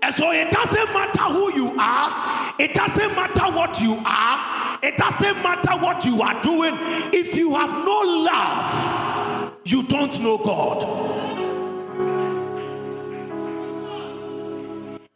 And 0.03 0.15
so 0.15 0.31
it 0.33 0.51
doesn't 0.51 0.93
matter 0.93 1.23
who 1.23 1.55
you 1.55 1.75
are, 1.79 2.55
it 2.59 2.75
doesn't 2.75 3.15
matter 3.15 3.45
what 3.57 3.81
you 3.81 3.95
are, 4.05 4.79
it 4.83 4.97
doesn't 4.99 5.43
matter 5.43 5.73
what 5.83 6.05
you 6.05 6.21
are 6.21 6.43
doing. 6.43 6.75
If 7.13 7.35
you 7.35 7.55
have 7.55 7.71
no 7.71 8.01
love, 8.01 9.55
you 9.65 9.83
don't 9.85 10.21
know 10.23 10.37
God. 10.39 11.20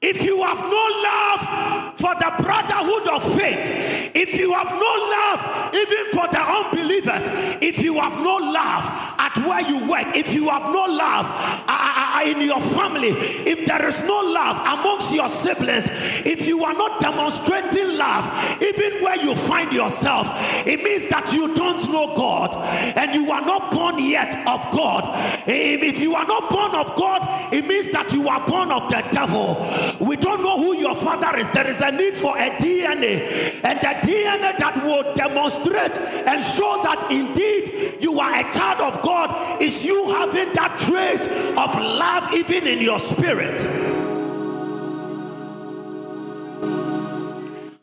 If 0.06 0.22
you 0.22 0.42
have 0.42 0.60
no 0.60 0.84
love 1.08 1.96
for 1.96 2.14
the 2.20 2.30
brotherhood 2.42 3.08
of 3.08 3.22
faith, 3.38 4.12
if 4.14 4.34
you 4.34 4.52
have 4.52 4.70
no 4.70 4.92
love 5.16 5.74
even 5.74 6.04
for 6.12 6.28
the 6.28 6.40
unbelievers, 6.40 7.24
if 7.62 7.78
you 7.78 7.94
have 7.94 8.16
no 8.18 8.36
love 8.36 8.84
at 9.18 9.32
where 9.48 9.62
you 9.62 9.88
work, 9.88 10.14
if 10.14 10.30
you 10.34 10.50
have 10.50 10.64
no 10.64 10.84
love 10.84 11.24
uh, 11.26 11.83
in 12.22 12.40
your 12.40 12.60
family, 12.60 13.08
if 13.10 13.66
there 13.66 13.86
is 13.86 14.02
no 14.04 14.20
love 14.20 14.56
amongst 14.66 15.14
your 15.14 15.28
siblings, 15.28 15.88
if 16.24 16.46
you 16.46 16.64
are 16.64 16.74
not 16.74 17.00
demonstrating 17.00 17.96
love 17.96 18.62
even 18.62 19.02
where 19.02 19.16
you 19.22 19.34
find 19.34 19.72
yourself, 19.72 20.28
it 20.66 20.82
means 20.82 21.06
that 21.08 21.32
you 21.32 21.54
don't 21.54 21.90
know 21.90 22.14
God 22.16 22.54
and 22.96 23.14
you 23.14 23.30
are 23.32 23.42
not 23.42 23.72
born 23.72 23.98
yet 23.98 24.34
of 24.46 24.62
God. 24.72 25.04
If 25.46 25.98
you 25.98 26.14
are 26.14 26.26
not 26.26 26.50
born 26.50 26.74
of 26.74 26.96
God, 26.96 27.52
it 27.52 27.66
means 27.66 27.90
that 27.90 28.12
you 28.12 28.28
are 28.28 28.46
born 28.46 28.70
of 28.70 28.88
the 28.88 29.04
devil 29.10 29.54
we 30.00 30.16
don't 30.16 30.42
know 30.42 30.56
who 30.58 30.76
your 30.76 30.94
father 30.94 31.38
is. 31.38 31.50
There 31.50 31.68
is 31.68 31.80
a 31.80 31.90
need 31.90 32.14
for 32.14 32.36
a 32.36 32.50
DNA, 32.50 33.62
and 33.64 33.78
the 33.80 34.08
DNA 34.08 34.58
that 34.58 34.82
will 34.84 35.14
demonstrate 35.14 35.96
and 35.98 36.44
show 36.44 36.80
that 36.82 37.10
indeed 37.10 37.53
you 38.00 38.18
are 38.20 38.34
a 38.34 38.42
child 38.52 38.94
of 38.94 39.02
God 39.02 39.62
is 39.62 39.84
you 39.84 40.10
having 40.10 40.52
that 40.54 40.76
trace 40.78 41.26
of 41.26 41.74
love 41.80 42.32
even 42.32 42.66
in 42.66 42.80
your 42.80 42.98
spirit. 42.98 43.58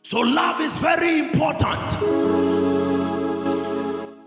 So, 0.04 0.20
love 0.20 0.60
is 0.60 0.76
very 0.78 1.20
important. 1.20 1.78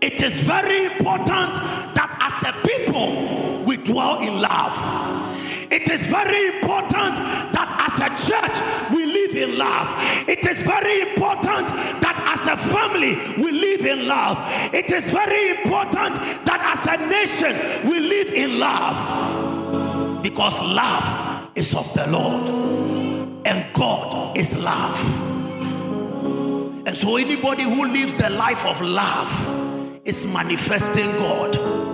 It 0.02 0.22
is 0.22 0.40
very 0.40 0.86
important 0.86 1.52
that 1.94 2.16
as 2.20 2.42
a 2.42 2.52
people 2.66 3.64
we 3.64 3.76
dwell 3.76 4.20
in 4.20 4.40
love. 4.40 4.74
It 5.70 5.90
is 5.90 6.06
very 6.06 6.56
important 6.56 7.16
that 7.52 7.70
as 7.86 8.00
a 8.00 8.10
church 8.26 8.90
we 8.90 9.04
live 9.06 9.34
in 9.34 9.58
love. 9.58 9.88
It 10.28 10.44
is 10.46 10.62
very 10.62 11.02
important 11.02 11.68
that 12.00 12.15
as 12.46 12.52
a 12.52 12.56
family 12.56 13.16
we 13.42 13.52
live 13.52 13.84
in 13.84 14.06
love. 14.06 14.38
It 14.72 14.90
is 14.90 15.10
very 15.10 15.50
important 15.50 16.16
that 16.44 16.60
as 16.72 16.86
a 16.86 16.96
nation 17.08 17.88
we 17.88 18.00
live 18.00 18.32
in 18.32 18.58
love. 18.58 20.22
Because 20.22 20.60
love 20.60 21.50
is 21.54 21.74
of 21.74 21.92
the 21.94 22.06
Lord 22.10 22.48
and 23.46 23.74
God 23.74 24.36
is 24.36 24.62
love. 24.62 25.22
And 26.86 26.96
so 26.96 27.16
anybody 27.16 27.62
who 27.62 27.86
lives 27.86 28.14
the 28.14 28.30
life 28.30 28.64
of 28.66 28.80
love 28.80 30.00
is 30.04 30.32
manifesting 30.32 31.10
God. 31.18 31.85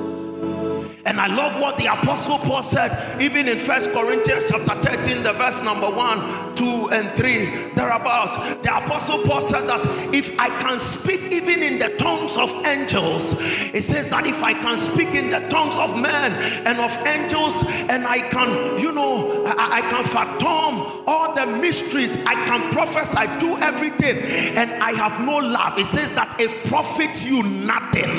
And 1.04 1.20
I 1.20 1.26
love 1.26 1.60
what 1.60 1.76
the 1.78 1.86
apostle 1.86 2.38
Paul 2.38 2.62
said, 2.62 3.20
even 3.20 3.48
in 3.48 3.58
First 3.58 3.90
Corinthians 3.90 4.46
chapter 4.48 4.74
13, 4.80 5.22
the 5.22 5.32
verse 5.32 5.62
number 5.64 5.88
1, 5.88 6.54
2, 6.54 6.88
and 6.92 7.08
3, 7.10 7.46
thereabout. 7.74 8.62
The 8.62 8.76
apostle 8.76 9.18
Paul 9.26 9.42
said 9.42 9.66
that 9.68 9.84
if 10.14 10.38
I 10.38 10.48
can 10.60 10.78
speak 10.78 11.32
even 11.32 11.62
in 11.62 11.78
the 11.78 11.96
tongues 11.98 12.36
of 12.36 12.52
angels, 12.66 13.34
it 13.74 13.82
says 13.82 14.08
that 14.10 14.26
if 14.26 14.42
I 14.42 14.54
can 14.54 14.78
speak 14.78 15.14
in 15.14 15.30
the 15.30 15.40
tongues 15.48 15.76
of 15.78 16.00
men 16.00 16.32
and 16.66 16.78
of 16.78 16.96
angels, 17.06 17.64
and 17.90 18.06
I 18.06 18.20
can, 18.30 18.78
you 18.78 18.92
know, 18.92 19.44
I, 19.46 19.78
I 19.78 19.80
can 19.82 20.04
fathom 20.04 20.71
all 21.06 21.34
the 21.34 21.46
mysteries, 21.58 22.16
I 22.26 22.34
can 22.34 22.72
prophesy, 22.72 23.26
do 23.40 23.56
everything, 23.58 24.18
and 24.56 24.70
I 24.82 24.92
have 24.92 25.20
no 25.24 25.38
love. 25.38 25.78
It 25.78 25.86
says 25.86 26.12
that 26.12 26.40
a 26.40 26.48
prophet 26.68 27.24
you 27.24 27.42
nothing. 27.42 28.10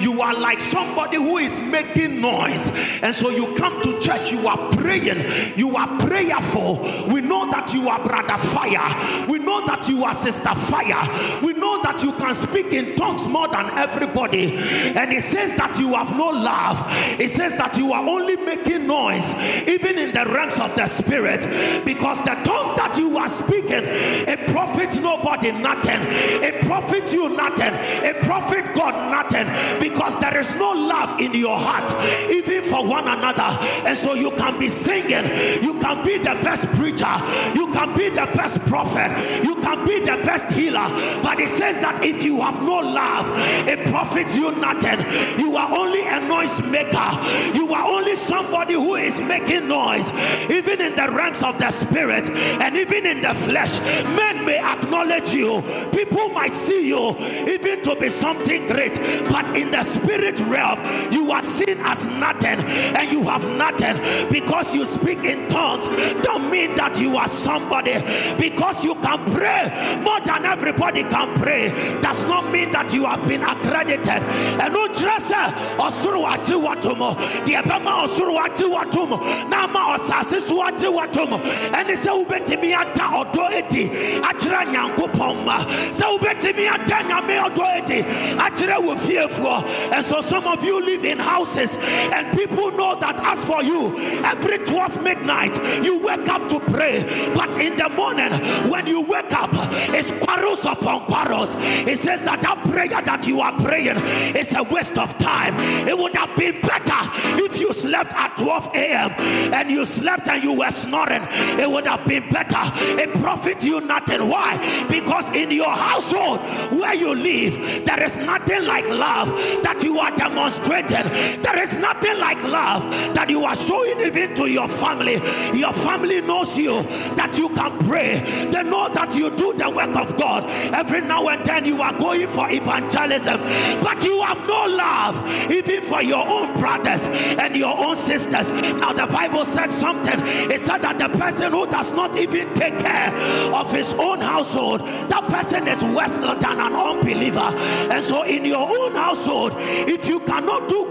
You 0.00 0.20
are 0.22 0.34
like 0.34 0.60
somebody 0.60 1.16
who 1.16 1.38
is 1.38 1.60
making 1.60 2.20
noise. 2.20 2.70
And 3.02 3.14
so 3.14 3.30
you 3.30 3.54
come 3.56 3.80
to 3.82 3.98
church, 4.00 4.32
you 4.32 4.46
are 4.46 4.58
praying, 4.72 5.56
you 5.56 5.76
are 5.76 5.88
prayerful. 5.98 7.06
We 7.08 7.20
know 7.20 7.43
that 7.54 7.72
you 7.72 7.88
are 7.88 8.02
brother 8.02 8.36
fire, 8.36 9.26
we 9.30 9.38
know 9.38 9.64
that 9.64 9.88
you 9.88 10.04
are 10.04 10.12
sister 10.12 10.54
fire, 10.54 11.06
we 11.40 11.52
know 11.52 11.80
that 11.82 12.02
you 12.02 12.10
can 12.12 12.34
speak 12.34 12.72
in 12.72 12.96
tongues 12.96 13.28
more 13.28 13.46
than 13.46 13.78
everybody. 13.78 14.56
And 14.98 15.12
it 15.12 15.22
says 15.22 15.54
that 15.54 15.78
you 15.78 15.94
have 15.94 16.16
no 16.16 16.30
love, 16.30 16.82
it 17.20 17.30
says 17.30 17.54
that 17.56 17.76
you 17.78 17.92
are 17.92 18.04
only 18.04 18.36
making 18.36 18.88
noise, 18.88 19.32
even 19.68 19.98
in 19.98 20.12
the 20.12 20.24
realms 20.26 20.58
of 20.58 20.74
the 20.74 20.88
spirit, 20.88 21.46
because 21.84 22.18
the 22.22 22.34
tongues 22.42 22.74
that 22.74 22.96
you 22.98 23.16
are 23.16 23.28
speaking, 23.28 23.86
it 24.26 24.50
profits 24.50 24.98
nobody 24.98 25.52
nothing, 25.52 26.00
it 26.42 26.64
profits 26.66 27.12
you 27.12 27.28
nothing, 27.36 27.72
it 28.02 28.20
profit 28.22 28.64
God 28.74 28.94
nothing, 29.12 29.46
because 29.78 30.18
there 30.18 30.36
is 30.40 30.54
no 30.56 30.72
love 30.72 31.20
in 31.20 31.32
your 31.34 31.56
heart 31.56 31.86
even 32.32 32.64
for 32.64 32.84
one 32.84 33.06
another. 33.06 33.46
And 33.86 33.96
so 33.96 34.14
you 34.14 34.32
can 34.32 34.58
be 34.58 34.68
singing, 34.68 35.62
you 35.62 35.78
can 35.78 36.04
be 36.04 36.18
the 36.18 36.34
best 36.42 36.66
preacher, 36.72 37.14
you 37.54 37.72
can 37.72 37.96
be 37.96 38.08
the 38.08 38.26
best 38.34 38.60
prophet, 38.66 39.10
you 39.44 39.56
can 39.56 39.86
be 39.86 40.00
the 40.00 40.16
best 40.24 40.50
healer. 40.50 40.88
But 41.22 41.40
it 41.40 41.48
says 41.48 41.78
that 41.80 42.04
if 42.04 42.22
you 42.22 42.40
have 42.40 42.62
no 42.62 42.80
love, 42.80 43.26
it 43.68 43.88
profits 43.88 44.36
you 44.36 44.52
nothing. 44.56 45.00
You 45.38 45.56
are 45.56 45.70
only 45.76 46.06
a 46.06 46.20
noise 46.20 46.60
maker. 46.70 47.10
You 47.54 47.72
are 47.74 47.86
only 47.86 48.16
somebody 48.16 48.74
who 48.74 48.96
is 48.96 49.20
making 49.20 49.68
noise, 49.68 50.10
even 50.50 50.80
in 50.80 50.96
the 50.96 51.08
realms 51.10 51.42
of 51.42 51.58
the 51.58 51.70
spirit 51.70 52.28
and 52.30 52.76
even 52.76 53.06
in 53.06 53.22
the 53.22 53.34
flesh. 53.34 53.80
Men 54.16 54.44
may 54.44 54.58
acknowledge 54.58 55.32
you, 55.32 55.62
people 55.92 56.28
might 56.28 56.52
see 56.52 56.88
you 56.88 57.16
even 57.48 57.82
to 57.82 57.96
be 57.96 58.08
something 58.08 58.66
great, 58.68 58.96
but 59.28 59.56
in 59.56 59.70
the 59.70 59.82
spirit 59.82 60.38
realm, 60.40 60.78
you 61.12 61.30
are 61.32 61.42
seen 61.42 61.78
as 61.80 62.06
nothing 62.06 62.60
and 62.64 63.10
you 63.10 63.22
have 63.24 63.46
nothing 63.56 63.96
because 64.30 64.74
you 64.74 64.84
speak 64.86 65.24
in 65.24 65.48
tongues. 65.48 65.88
Don't 66.22 66.50
mean 66.50 66.74
that 66.76 66.98
you 66.98 67.16
are 67.16 67.23
somebody 67.28 67.94
because 68.38 68.84
you 68.84 68.94
can 68.96 69.24
pray 69.32 70.00
more 70.02 70.20
than 70.20 70.44
everybody 70.44 71.02
can 71.02 71.38
pray. 71.38 71.70
Does 72.00 72.24
not 72.24 72.50
mean 72.50 72.72
that 72.72 72.92
you 72.92 73.04
have 73.04 73.26
been 73.28 73.42
accredited. 73.42 74.22
And 74.60 74.72
no 74.72 74.86
dresser 74.88 75.46
or 75.80 75.90
suruati 75.90 76.56
watomo, 76.60 77.16
the 77.46 77.54
Abama 77.54 78.04
or 78.04 78.08
suruati 78.08 78.70
watomo, 78.70 79.18
Nama 79.48 79.94
or 79.94 79.98
Sassis 79.98 80.48
wati 80.50 80.88
watomo, 80.92 81.40
and 81.74 81.90
it's 81.90 82.06
a 82.06 82.10
ubetimiata 82.10 83.12
or 83.12 83.24
doeti, 83.32 83.88
Achra 84.20 84.64
Nyanko 84.64 85.08
Pomba, 85.12 85.58
so 85.94 86.18
ubetimiata 86.18 87.02
Yame 87.08 87.42
or 87.44 87.50
doeti, 87.50 88.02
Achra 88.36 88.82
will 88.82 88.96
fear 88.96 89.28
for. 89.28 89.64
And 89.94 90.04
so 90.04 90.20
some 90.20 90.46
of 90.46 90.64
you 90.64 90.84
live 90.84 91.04
in 91.04 91.18
houses, 91.18 91.76
and 91.80 92.36
people 92.36 92.70
know 92.72 92.98
that 93.00 93.20
as 93.22 93.44
for 93.44 93.62
you, 93.62 93.96
every 94.24 94.58
12 94.58 95.02
midnight 95.02 95.84
you 95.84 95.98
wake 95.98 96.28
up 96.28 96.48
to 96.48 96.60
pray, 96.60 97.02
but 97.34 97.60
in 97.60 97.76
the 97.76 97.88
morning 97.90 98.32
when 98.70 98.86
you 98.86 99.00
wake 99.02 99.32
up, 99.32 99.50
it's 99.94 100.10
quarrels 100.24 100.64
upon 100.64 101.00
quarrels. 101.06 101.54
It 101.58 101.98
says 101.98 102.22
that 102.22 102.42
that 102.42 102.64
prayer 102.64 102.88
that 102.88 103.26
you 103.26 103.40
are 103.40 103.52
praying 103.60 103.98
is 104.36 104.54
a 104.54 104.62
waste 104.62 104.98
of 104.98 105.16
time. 105.18 105.54
It 105.88 105.96
would 105.96 106.14
have 106.16 106.36
been 106.36 106.60
better 106.60 107.00
if 107.42 107.58
you 107.58 107.72
slept 107.72 108.12
at 108.14 108.36
12 108.36 108.70
a.m. 108.74 109.10
and 109.54 109.70
you 109.70 109.84
slept 109.86 110.28
and 110.28 110.42
you 110.42 110.52
were 110.52 110.70
snoring. 110.70 111.22
It 111.58 111.70
would 111.70 111.86
have 111.86 112.04
been 112.04 112.28
better. 112.30 112.60
It 113.00 113.12
profits 113.20 113.64
you 113.64 113.80
nothing. 113.80 114.28
Why? 114.28 114.56
Because 114.88 115.30
in 115.30 115.50
your 115.50 115.70
household 115.70 116.40
where 116.72 116.94
you 116.94 117.14
live, 117.14 117.84
there 117.84 118.02
is 118.02 118.18
nothing 118.18 118.64
like 118.66 118.88
love 118.88 119.28
that 119.62 119.82
you 119.82 119.98
are 119.98 120.14
demonstrating. 120.16 121.42
There 121.42 121.58
is 121.58 121.76
nothing 121.76 122.18
like 122.18 122.42
love 122.44 122.90
that 123.14 123.28
you 123.30 123.44
are 123.44 123.56
showing 123.56 124.00
even 124.00 124.34
to 124.36 124.50
your 124.50 124.68
family. 124.68 125.14
Your 125.58 125.72
family 125.72 126.20
knows 126.20 126.56
you 126.56 126.82
that 127.16 127.36
you 127.38 127.48
can 127.50 127.78
pray. 127.86 128.20
They 128.50 128.62
know 128.62 128.88
that 128.88 129.14
you 129.14 129.30
do 129.36 129.52
the 129.52 129.70
work 129.70 129.94
of 129.96 130.16
God. 130.16 130.44
Every 130.74 131.00
now 131.00 131.28
and 131.28 131.44
then 131.44 131.64
you 131.64 131.80
are 131.80 131.96
going 131.98 132.28
for 132.28 132.50
evangelism, 132.50 133.40
but 133.82 134.02
you 134.04 134.22
have 134.22 134.46
no 134.46 134.66
love 134.66 135.50
even 135.50 135.82
for 135.82 136.02
your 136.02 136.26
own 136.26 136.58
brothers 136.58 137.08
and 137.08 137.56
your 137.56 137.76
own 137.76 137.96
sisters. 137.96 138.52
Now, 138.52 138.92
the 138.92 139.06
Bible 139.06 139.44
said 139.44 139.70
something. 139.70 140.20
It 140.50 140.60
said 140.60 140.78
that 140.78 140.98
the 140.98 141.08
person 141.18 141.52
who 141.52 141.66
does 141.66 141.92
not 141.92 142.16
even 142.16 142.54
take 142.54 142.78
care 142.78 143.12
of 143.54 143.70
his 143.70 143.94
own 143.94 144.20
household, 144.20 144.80
that 144.80 145.24
person 145.28 145.66
is 145.68 145.82
worse 145.84 146.18
than 146.18 146.60
an 146.60 146.74
unbeliever. 146.74 147.50
And 147.90 148.02
so, 148.02 148.22
in 148.22 148.44
your 148.44 148.66
own 148.68 148.94
household, 148.94 149.52
if 149.56 150.06
you 150.06 150.20
cannot 150.20 150.68
do 150.68 150.84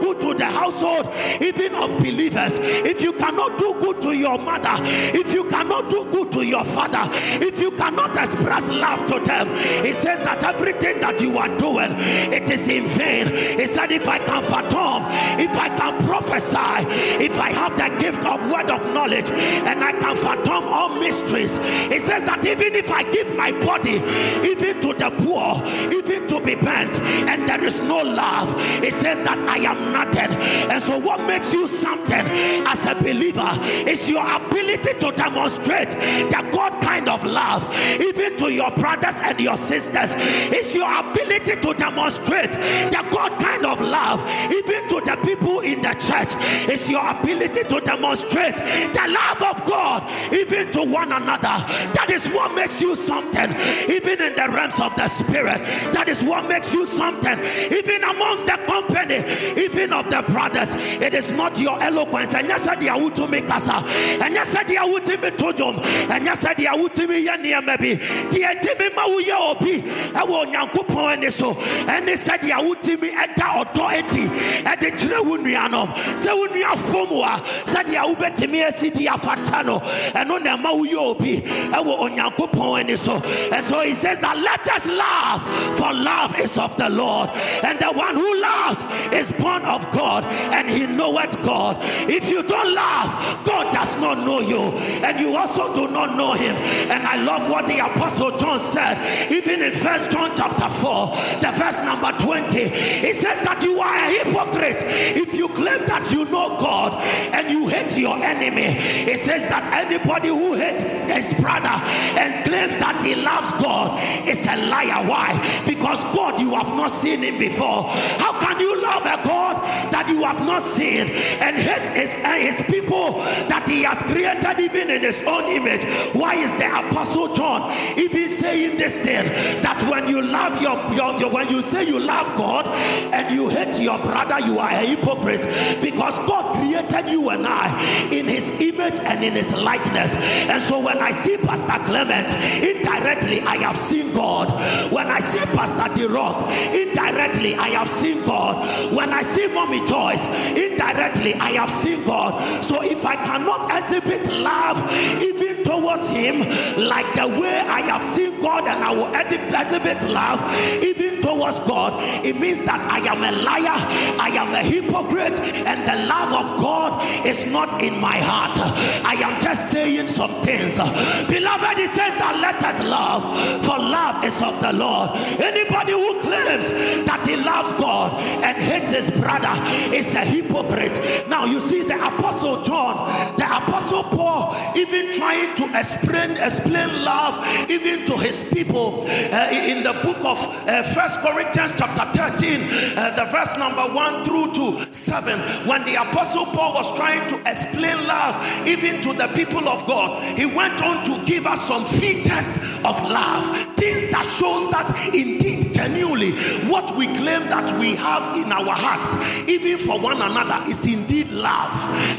household, 0.74 1.08
even 1.42 1.76
of 1.76 1.90
believers, 1.98 2.58
if 2.60 3.02
you 3.02 3.14
cannot 3.14 3.58
do 3.58 3.74
good 3.80 4.02
to 4.02 4.14
your 4.14 4.38
mother, 4.38 4.76
if 5.16 5.34
you 5.34 5.48
cannot 5.50 5.90
do 5.90 6.06
good 6.12 6.32
to 6.32 6.46
your 6.46 6.64
father, 6.64 7.04
if 7.44 7.60
you 7.60 7.72
cannot 7.72 8.16
express 8.16 8.70
love 8.70 9.06
to 9.08 9.20
them, 9.20 9.48
it 9.86 9.96
says 9.96 10.22
that 10.24 10.44
everything 10.44 11.00
that 11.00 11.20
you 11.22 11.38
are 11.38 11.50
doing, 11.58 11.92
it 12.34 12.50
is 12.50 12.68
in 12.68 12.88
vain. 12.88 13.28
He 13.28 13.68
said, 13.68 13.92
if 13.92 14.08
I 14.08 14.18
can 14.18 14.44
fathom, 14.44 15.04
if 15.40 15.56
I 15.58 15.70
can 15.70 16.06
prophesy, 16.06 17.24
if 17.24 17.38
I 17.38 17.50
have 17.52 17.78
the 17.78 18.02
gift 18.02 18.26
of 18.26 18.40
word 18.50 18.70
of 18.70 18.94
knowledge, 18.94 19.30
and 19.30 19.84
I 19.84 19.92
can 19.92 20.16
fathom 20.16 20.66
all 20.66 21.00
mysteries, 21.00 21.58
it 21.92 22.02
says 22.02 22.24
that 22.24 22.46
even 22.46 22.76
if 22.76 22.90
I 22.90 23.04
give 23.12 23.36
my 23.36 23.52
body, 23.52 24.02
even 24.48 24.82
to 24.82 24.94
the 24.94 25.12
poor, 25.24 25.62
even 25.94 26.28
to 26.28 26.40
be 26.44 26.56
bent, 26.56 27.00
and 27.30 27.48
there 27.48 27.64
is 27.64 27.82
no 27.82 28.02
love, 28.02 28.54
it 28.84 28.94
says 28.94 29.20
that 29.20 29.44
I 29.44 29.58
am 29.58 29.92
nothing. 29.92 30.32
And 30.70 30.82
so, 30.82 30.98
what 30.98 31.26
makes 31.26 31.54
you 31.54 31.68
something 31.68 32.26
as 32.68 32.86
a 32.86 32.96
believer 32.96 33.50
is 33.88 34.10
your 34.10 34.24
ability 34.36 34.94
to 35.00 35.12
demonstrate 35.12 35.90
the 35.90 36.50
God 36.52 36.82
kind 36.82 37.10
of 37.10 37.24
love, 37.24 37.64
even 38.00 38.38
to 38.38 38.52
your 38.52 38.72
brothers 38.72 39.16
and 39.22 39.40
your 39.40 39.58
sisters. 39.58 40.14
It's 40.18 40.74
your 40.76 40.90
ability 41.00 41.62
to 41.62 41.74
demonstrate 41.74 42.52
the 42.52 43.08
God 43.12 43.40
kind 43.42 43.66
of 43.66 43.82
love, 43.82 44.20
even 44.52 44.88
to 44.90 45.02
the 45.02 45.18
people 45.24 45.60
in 45.62 45.82
the 45.82 45.94
church. 45.94 46.34
It's 46.70 46.90
your 46.90 47.08
ability 47.10 47.64
to 47.64 47.80
demonstrate 47.82 48.56
the 48.56 49.06
love 49.10 49.56
of 49.56 49.66
God, 49.66 50.34
even 50.34 50.72
to 50.74 50.84
one 50.84 51.12
another. 51.12 51.58
That 51.94 52.08
is 52.12 52.28
what 52.30 52.54
makes 52.56 52.82
you 52.82 52.96
something, 52.96 53.52
even 53.90 54.22
in 54.22 54.36
the 54.36 54.48
realms 54.50 54.80
of 54.80 54.96
the 54.96 55.08
spirit. 55.08 55.60
That 55.94 56.08
is 56.08 56.24
what 56.24 56.48
makes 56.48 56.74
you 56.74 56.86
something, 56.86 57.40
even 57.72 58.04
amongst 58.04 58.46
the 58.46 58.58
company, 58.68 59.24
even 59.62 59.94
of 59.94 60.10
the 60.10 60.24
brothers. 60.44 60.76
It 60.76 61.14
is 61.14 61.32
not 61.34 61.58
your 61.60 61.82
eloquence. 61.82 62.34
And 62.34 62.48
yes, 62.48 62.66
the 62.66 62.88
awutumi 62.88 63.48
kasa. 63.48 63.84
And 64.24 64.34
yes, 64.34 64.54
the 64.54 64.76
awutumi 64.76 65.32
tojom. 65.38 65.80
And 66.10 66.26
yes, 66.26 66.42
the 66.42 66.66
awutumi 66.66 67.26
yaniya 67.26 67.64
maybe. 67.64 67.96
The 67.96 68.42
etimi 68.42 68.96
ma 68.96 69.06
uye 69.08 69.34
obi. 69.34 69.82
Ewo 69.82 70.46
nyankopon 70.46 71.18
ene 71.18 71.32
so. 71.32 71.54
And 71.88 72.08
they 72.08 72.16
said 72.16 72.38
the 72.38 72.50
awutumi 72.50 73.12
eda 73.12 73.60
odo 73.60 73.88
eti. 73.90 74.24
Ede 74.24 74.96
chire 74.98 75.24
wo 75.24 75.38
nuanom. 75.38 76.20
Se 76.20 76.32
wo 76.32 76.48
nua 76.48 76.76
fomwa. 76.76 77.68
Said 77.68 77.88
the 77.88 77.96
awubetimi 77.96 78.64
esi 78.64 78.94
di 78.94 79.06
afata 79.06 79.66
no. 79.66 79.80
Eno 80.20 80.38
na 80.38 80.58
ma 80.58 80.72
uye 80.74 80.96
obi. 80.96 81.38
Ewo 81.38 82.10
onyankopon 82.10 82.82
ene 82.82 82.98
so. 82.98 83.16
And 83.52 83.64
so 83.64 83.82
he 83.82 83.94
says 83.94 84.20
that 84.20 84.38
let 84.38 84.68
us 84.68 84.88
laugh, 84.88 85.78
for 85.78 85.94
love 85.94 86.40
is 86.40 86.58
of 86.58 86.76
the 86.78 86.90
Lord. 86.90 87.30
And 87.64 87.80
the 87.80 87.92
one 87.92 88.16
who 88.16 88.42
loves 88.42 88.86
is 89.14 89.32
born 89.32 89.64
of 89.64 89.90
God, 89.92 90.24
and 90.54 90.70
he 90.70 90.86
knoweth 90.86 91.36
God. 91.44 91.78
If 92.10 92.30
you 92.30 92.44
don't 92.44 92.74
love, 92.74 93.46
God 93.46 93.74
does 93.74 93.98
not 94.00 94.26
know 94.26 94.40
you, 94.40 94.62
and 95.04 95.20
you 95.20 95.36
also 95.36 95.74
do 95.76 95.92
not 95.92 96.16
know 96.16 96.34
him. 96.34 96.56
And 96.56 97.04
I 97.04 97.22
love 97.24 97.50
what 97.50 97.68
the 97.68 97.80
apostle 97.80 98.38
John 98.38 98.60
said, 98.60 99.32
even 99.32 99.62
in 99.62 99.74
First 99.74 100.12
John 100.12 100.32
chapter 100.36 100.70
4, 100.70 101.08
the 101.42 101.52
verse 101.58 101.82
number 101.84 102.12
20. 102.20 102.60
It 102.60 103.16
says 103.16 103.40
that 103.42 103.62
you 103.62 103.80
are 103.80 103.96
a 103.96 104.24
hypocrite 104.24 104.84
if 105.18 105.34
you 105.34 105.48
claim 105.50 105.86
that 105.88 106.12
you 106.12 106.26
know 106.26 106.58
God 106.60 107.02
and 107.34 107.50
you 107.50 107.68
hate 107.68 107.98
your 107.98 108.18
enemy. 108.18 108.78
It 109.10 109.20
says 109.20 109.44
that 109.48 109.72
anybody 109.74 110.30
who 110.30 110.54
hates 110.54 110.84
his 110.84 111.34
brother 111.42 111.74
and 112.18 112.46
claims 112.46 112.78
that 112.78 113.02
he 113.04 113.16
loves 113.16 113.52
God 113.62 114.00
is 114.28 114.46
a 114.46 114.56
liar. 114.70 115.08
Why? 115.08 115.36
Because 115.66 116.04
God, 116.16 116.40
you 116.40 116.52
have 116.56 116.70
not 116.70 116.92
seen 116.92 117.20
him 117.24 117.38
before. 117.38 117.84
How 118.20 118.40
can 118.40 118.60
you 118.60 118.82
love 118.82 119.04
a 119.04 119.18
God 119.24 119.62
that 119.92 120.08
you 120.08 120.23
have 120.24 120.40
not 120.42 120.62
seen 120.62 121.08
and 121.42 121.56
hates 121.56 121.92
his, 121.92 122.18
uh, 122.24 122.34
his 122.34 122.62
people 122.64 123.14
that 123.50 123.68
he 123.68 123.84
has 123.84 124.02
created 124.04 124.60
even 124.60 124.90
in 124.90 125.02
his 125.02 125.24
own 125.24 125.46
image? 125.46 125.84
Why 126.14 126.36
is 126.36 126.52
the 126.54 126.68
apostle 126.68 127.34
John 127.36 127.72
even 127.98 128.30
saying 128.30 128.78
this 128.78 128.98
thing 128.98 129.28
that 129.62 129.82
when 129.90 130.08
you 130.08 130.22
love 130.22 130.62
your, 130.62 130.78
your, 130.94 131.20
your 131.20 131.32
when 131.32 131.50
you 131.50 131.62
say 131.62 131.84
you 131.84 132.00
love 132.00 132.28
God 132.38 132.66
and 133.14 133.34
you 133.34 133.50
hate 133.50 133.80
your 133.82 133.98
brother, 134.00 134.40
you 134.46 134.60
are 134.60 134.70
a 134.70 134.86
hypocrite 134.86 135.42
because 135.82 136.18
God 136.20 136.56
created 136.58 137.12
you 137.12 137.30
and 137.30 137.46
I 137.48 138.10
in 138.12 138.28
his 138.28 138.62
image 138.62 139.00
and 139.00 139.24
in 139.24 139.34
his 139.34 139.54
likeness. 139.62 140.16
And 140.50 140.62
so 140.62 140.80
when 140.80 140.98
I 141.00 141.12
see 141.12 141.38
Pastor 141.38 141.84
Clement, 141.86 142.34
indirectly 142.64 143.42
I 143.42 143.58
have 143.58 143.78
seen 143.78 144.14
God. 144.14 144.50
When 144.92 145.08
I 145.08 145.20
see 145.20 145.44
Pastor 145.56 145.94
D 145.96 146.06
Rock, 146.06 146.50
indirectly 146.74 147.56
I 147.56 147.70
have 147.70 147.90
seen 147.90 148.26
God. 148.26 148.94
When 148.94 149.12
I 149.12 149.22
see 149.22 149.48
Mommy 149.48 149.86
Joyce, 150.14 150.28
indirectly 150.50 151.34
I 151.36 151.52
have 151.54 151.72
seen 151.72 152.04
God. 152.06 152.64
So 152.64 152.82
if 152.84 153.06
I 153.06 153.16
cannot 153.16 153.70
exhibit 153.72 154.28
love 154.42 154.78
even 155.22 155.64
towards 155.64 156.10
him 156.10 156.40
like 156.78 157.14
the 157.16 157.28
way 157.28 157.60
I 157.60 157.82
have 157.82 158.04
seen 158.04 158.40
God 158.42 158.68
and 158.68 158.84
I 158.84 158.92
will 158.92 159.14
exhibit 159.14 160.04
love 160.10 160.40
even 160.84 161.03
towards 161.44 161.60
God, 161.62 162.26
it 162.26 162.40
means 162.40 162.62
that 162.64 162.80
I 162.86 163.00
am 163.00 163.20
a 163.20 163.32
liar, 163.44 163.76
I 164.20 164.30
am 164.30 164.54
a 164.54 164.64
hypocrite, 164.64 165.40
and 165.40 165.80
the 165.84 166.08
love 166.08 166.32
of 166.32 166.62
God 166.62 167.28
is 167.28 167.52
not 167.52 167.84
in 167.84 168.00
my 168.00 168.16
heart. 168.16 168.58
I 169.04 169.16
am 169.16 169.42
just 169.42 169.72
saying 169.72 170.08
some 170.08 170.32
things. 170.42 170.78
Beloved, 170.78 171.78
he 171.78 171.88
says 171.88 172.16
that 172.16 172.40
let 172.40 172.64
us 172.64 172.80
love, 172.88 173.24
for 173.66 173.78
love 173.78 174.24
is 174.24 174.42
of 174.42 174.56
the 174.62 174.72
Lord. 174.72 175.12
Anybody 175.42 175.92
who 175.92 176.20
claims 176.22 176.72
that 177.06 177.26
he 177.28 177.36
loves 177.36 177.74
God 177.74 178.14
and 178.44 178.58
hates 178.58 178.92
his 178.92 179.12
brother 179.12 179.52
is 179.94 180.16
a 180.16 180.24
hypocrite. 180.24 181.28
Now 181.28 181.44
you 181.44 181.60
see 181.60 181.84
the 181.84 181.96
apostle 181.96 182.64
John, 182.64 183.36
the 183.36 183.46
apostle 183.46 184.04
Paul, 184.04 184.56
even 184.78 185.12
trying 185.14 185.56
to 185.56 185.66
explain 185.78 186.38
explain 186.38 187.04
love 187.04 187.44
even 187.70 188.06
to 188.06 188.18
his 188.18 188.44
people 188.54 189.04
uh, 189.08 189.50
in 189.52 189.84
the 189.84 189.94
book 190.04 190.18
of 190.24 190.40
uh, 190.68 190.84
First 190.84 191.20
Corinthians 191.20 191.33
chapter 191.76 192.06
13, 192.14 192.62
uh, 192.98 193.16
the 193.16 193.26
verse 193.32 193.58
number 193.58 193.82
1 193.82 194.26
through 194.26 194.54
to 194.54 194.94
7, 194.94 195.40
when 195.68 195.84
the 195.86 195.96
apostle 195.96 196.46
Paul 196.46 196.74
was 196.74 196.96
trying 196.96 197.28
to 197.28 197.36
explain 197.50 198.08
love 198.08 198.36
even 198.68 199.02
to 199.02 199.14
the 199.14 199.32
people 199.36 199.68
of 199.68 199.86
God, 199.88 200.38
he 200.38 200.46
went 200.46 200.82
on 200.82 201.04
to 201.06 201.26
give 201.26 201.48
us 201.48 201.68
some 201.68 201.86
features 201.86 202.78
of 202.86 203.00
love, 203.10 203.56
things 203.76 204.10
that 204.12 204.26
shows 204.26 204.70
that 204.72 204.90
indeed 205.14 205.74
genuinely 205.74 206.32
what 206.70 206.96
we 206.96 207.08
claim 207.08 207.50
that 207.50 207.72
we 207.80 207.96
have 207.96 208.36
in 208.38 208.52
our 208.52 208.72
hearts, 208.72 209.16
even 209.48 209.78
for 209.78 210.00
one 210.00 210.18
another, 210.18 210.70
is 210.70 210.86
indeed 210.92 211.30
love. 211.32 211.72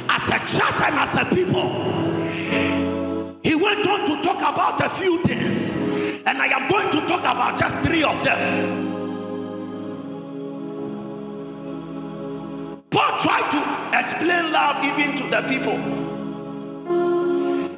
As 0.09 0.29
a 0.29 0.39
church 0.41 0.81
and 0.83 0.95
as 0.97 1.17
a 1.17 1.25
people, 1.35 1.71
he 3.43 3.55
went 3.55 3.87
on 3.87 4.07
to 4.07 4.23
talk 4.23 4.39
about 4.39 4.81
a 4.81 4.89
few 4.89 5.23
things, 5.23 6.23
and 6.27 6.39
I 6.39 6.47
am 6.47 6.71
going 6.71 6.91
to 6.91 7.07
talk 7.07 7.21
about 7.21 7.59
just 7.59 7.81
three 7.81 8.03
of 8.03 8.23
them. 8.25 8.94
Paul 12.95 13.19
tried 13.19 13.51
to 13.51 13.99
explain 13.99 14.53
love 14.53 14.85
even 14.85 15.17
to 15.17 15.25
the 15.25 15.43
people. 15.49 15.75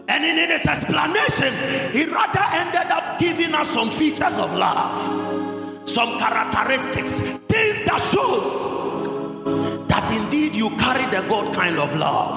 And 0.09 0.25
in 0.25 0.51
his 0.51 0.67
explanation, 0.67 1.53
he 1.93 2.05
rather 2.05 2.45
ended 2.53 2.93
up 2.93 3.19
giving 3.19 3.55
us 3.55 3.71
some 3.71 3.89
features 3.89 4.37
of 4.37 4.53
love, 4.55 5.89
some 5.89 6.19
characteristics, 6.19 7.39
things 7.49 7.83
that 7.87 7.99
shows 8.13 9.89
that 9.89 10.11
indeed 10.13 10.55
you 10.55 10.69
carry 10.77 11.07
the 11.07 11.27
God 11.31 11.55
kind 11.55 11.79
of 11.79 11.97
love. 11.97 12.37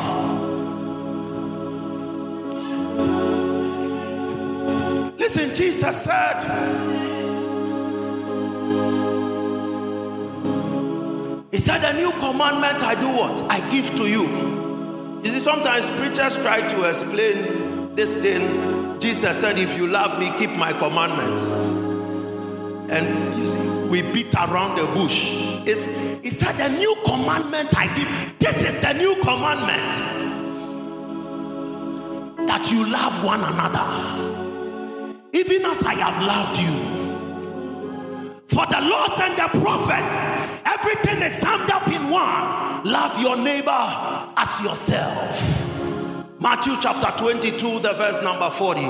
Listen, 5.20 5.54
Jesus 5.54 6.04
said, 6.04 7.09
said, 11.60 11.84
A 11.84 11.98
new 11.98 12.12
commandment 12.14 12.84
I 12.84 12.96
do 12.96 13.08
what? 13.10 13.42
I 13.50 13.60
give 13.70 13.94
to 13.96 14.04
you. 14.10 14.24
You 15.24 15.30
see, 15.30 15.40
sometimes 15.40 15.90
preachers 15.90 16.38
try 16.38 16.66
to 16.68 16.90
explain 16.90 17.96
this 17.96 18.22
thing. 18.22 19.00
Jesus 19.00 19.40
said, 19.40 19.58
If 19.58 19.78
you 19.78 19.88
love 19.88 20.20
me, 20.20 20.32
keep 20.38 20.52
my 20.58 20.74
commandments. 20.74 21.48
And 22.92 23.38
you 23.38 23.48
see, 23.48 23.88
we 23.90 24.02
beat 24.14 24.34
around 24.36 24.78
the 24.78 24.86
bush. 24.94 25.62
It's, 25.68 26.22
he 26.22 26.30
said, 26.30 26.60
A 26.60 26.70
new 26.78 26.96
commandment 27.06 27.78
I 27.78 27.88
give. 27.96 28.40
This 28.40 28.64
is 28.64 28.80
the 28.80 28.94
new 28.94 29.16
commandment 29.22 30.18
that 32.48 32.72
you 32.72 32.92
love 32.92 33.24
one 33.24 33.42
another 33.44 34.30
even 35.34 35.64
as 35.66 35.84
I 35.84 35.94
have 35.94 36.24
loved 36.26 36.58
you. 36.58 36.89
For 38.50 38.66
the 38.66 38.82
laws 38.82 39.20
and 39.22 39.38
the 39.38 39.48
prophet, 39.62 40.62
everything 40.66 41.22
is 41.22 41.34
summed 41.34 41.70
up 41.70 41.88
in 41.88 42.10
one. 42.10 42.84
Love 42.84 43.22
your 43.22 43.38
neighbor 43.38 43.70
as 43.70 44.60
yourself. 44.64 46.42
Matthew 46.42 46.74
chapter 46.82 47.16
22, 47.24 47.80
the 47.82 47.94
verse 47.94 48.24
number 48.24 48.50
40. 48.50 48.82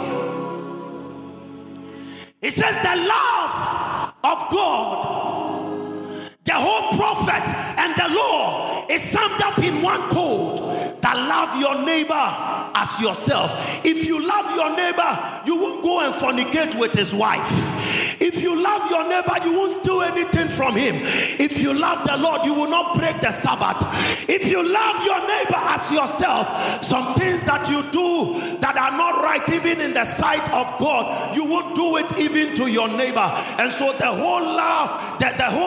It 2.42 2.52
says, 2.52 2.78
The 2.78 2.96
love 2.96 4.14
of 4.24 4.50
God, 4.50 6.30
the 6.46 6.54
whole 6.54 6.98
prophet 6.98 7.46
and 7.80 7.94
the 7.98 8.16
law 8.16 8.86
is 8.90 9.02
summed 9.02 9.42
up 9.42 9.60
in 9.60 9.82
one 9.82 10.02
code 10.10 11.02
that 11.02 11.18
love 11.18 11.60
your 11.60 11.86
neighbor 11.86 12.16
as 12.76 13.00
yourself. 13.02 13.86
If 13.86 14.06
you 14.06 14.26
love 14.26 14.56
your 14.56 14.76
neighbor, 14.76 15.42
you 15.46 15.56
won't 15.60 15.84
go 15.84 16.00
and 16.02 16.14
fornicate 16.14 16.80
with 16.80 16.94
his 16.94 17.14
wife. 17.14 17.48
If 18.22 18.42
you 18.42 18.62
love 18.62 18.90
your 18.90 19.08
neighbor, 19.08 19.34
you 19.44 19.58
won't 19.58 19.72
steal 19.72 20.02
anything 20.02 20.48
from 20.50 20.76
him. 20.76 20.96
If 21.40 21.62
you 21.62 21.74
love 21.74 22.08
the 22.08 22.18
Lord, 22.18 22.46
you 22.46 22.54
will 22.54 22.70
not 22.70 22.98
break 22.98 23.20
the 23.22 23.32
Sabbath. 23.32 23.78
If 24.30 24.48
you 24.48 24.62
love 24.62 25.06
your 25.06 25.20
neighbor 25.22 25.58
as 25.58 25.92
yourself, 25.92 26.84
some 26.84 27.16
things 27.16 27.44
that 27.44 27.70
you 27.70 27.84
do 27.92 28.58
that 28.60 28.78
are 28.78 28.96
not 28.98 29.24
right, 29.24 29.48
even 29.54 29.82
in 29.82 29.94
the 29.94 30.06
sight 30.06 30.44
of 30.54 30.68
God, 30.80 31.36
you 31.36 31.46
won't 31.46 31.76
do 31.76 31.98
it 31.98 32.20
even 32.20 32.56
to 32.56 32.68
your 32.70 32.88
neighbor. 32.90 33.28
And 33.58 33.72
so 33.72 33.92
the 33.94 34.08
whole 34.08 34.42
love, 34.44 35.20
the, 35.20 35.34
the 35.38 35.46
whole 35.46 35.59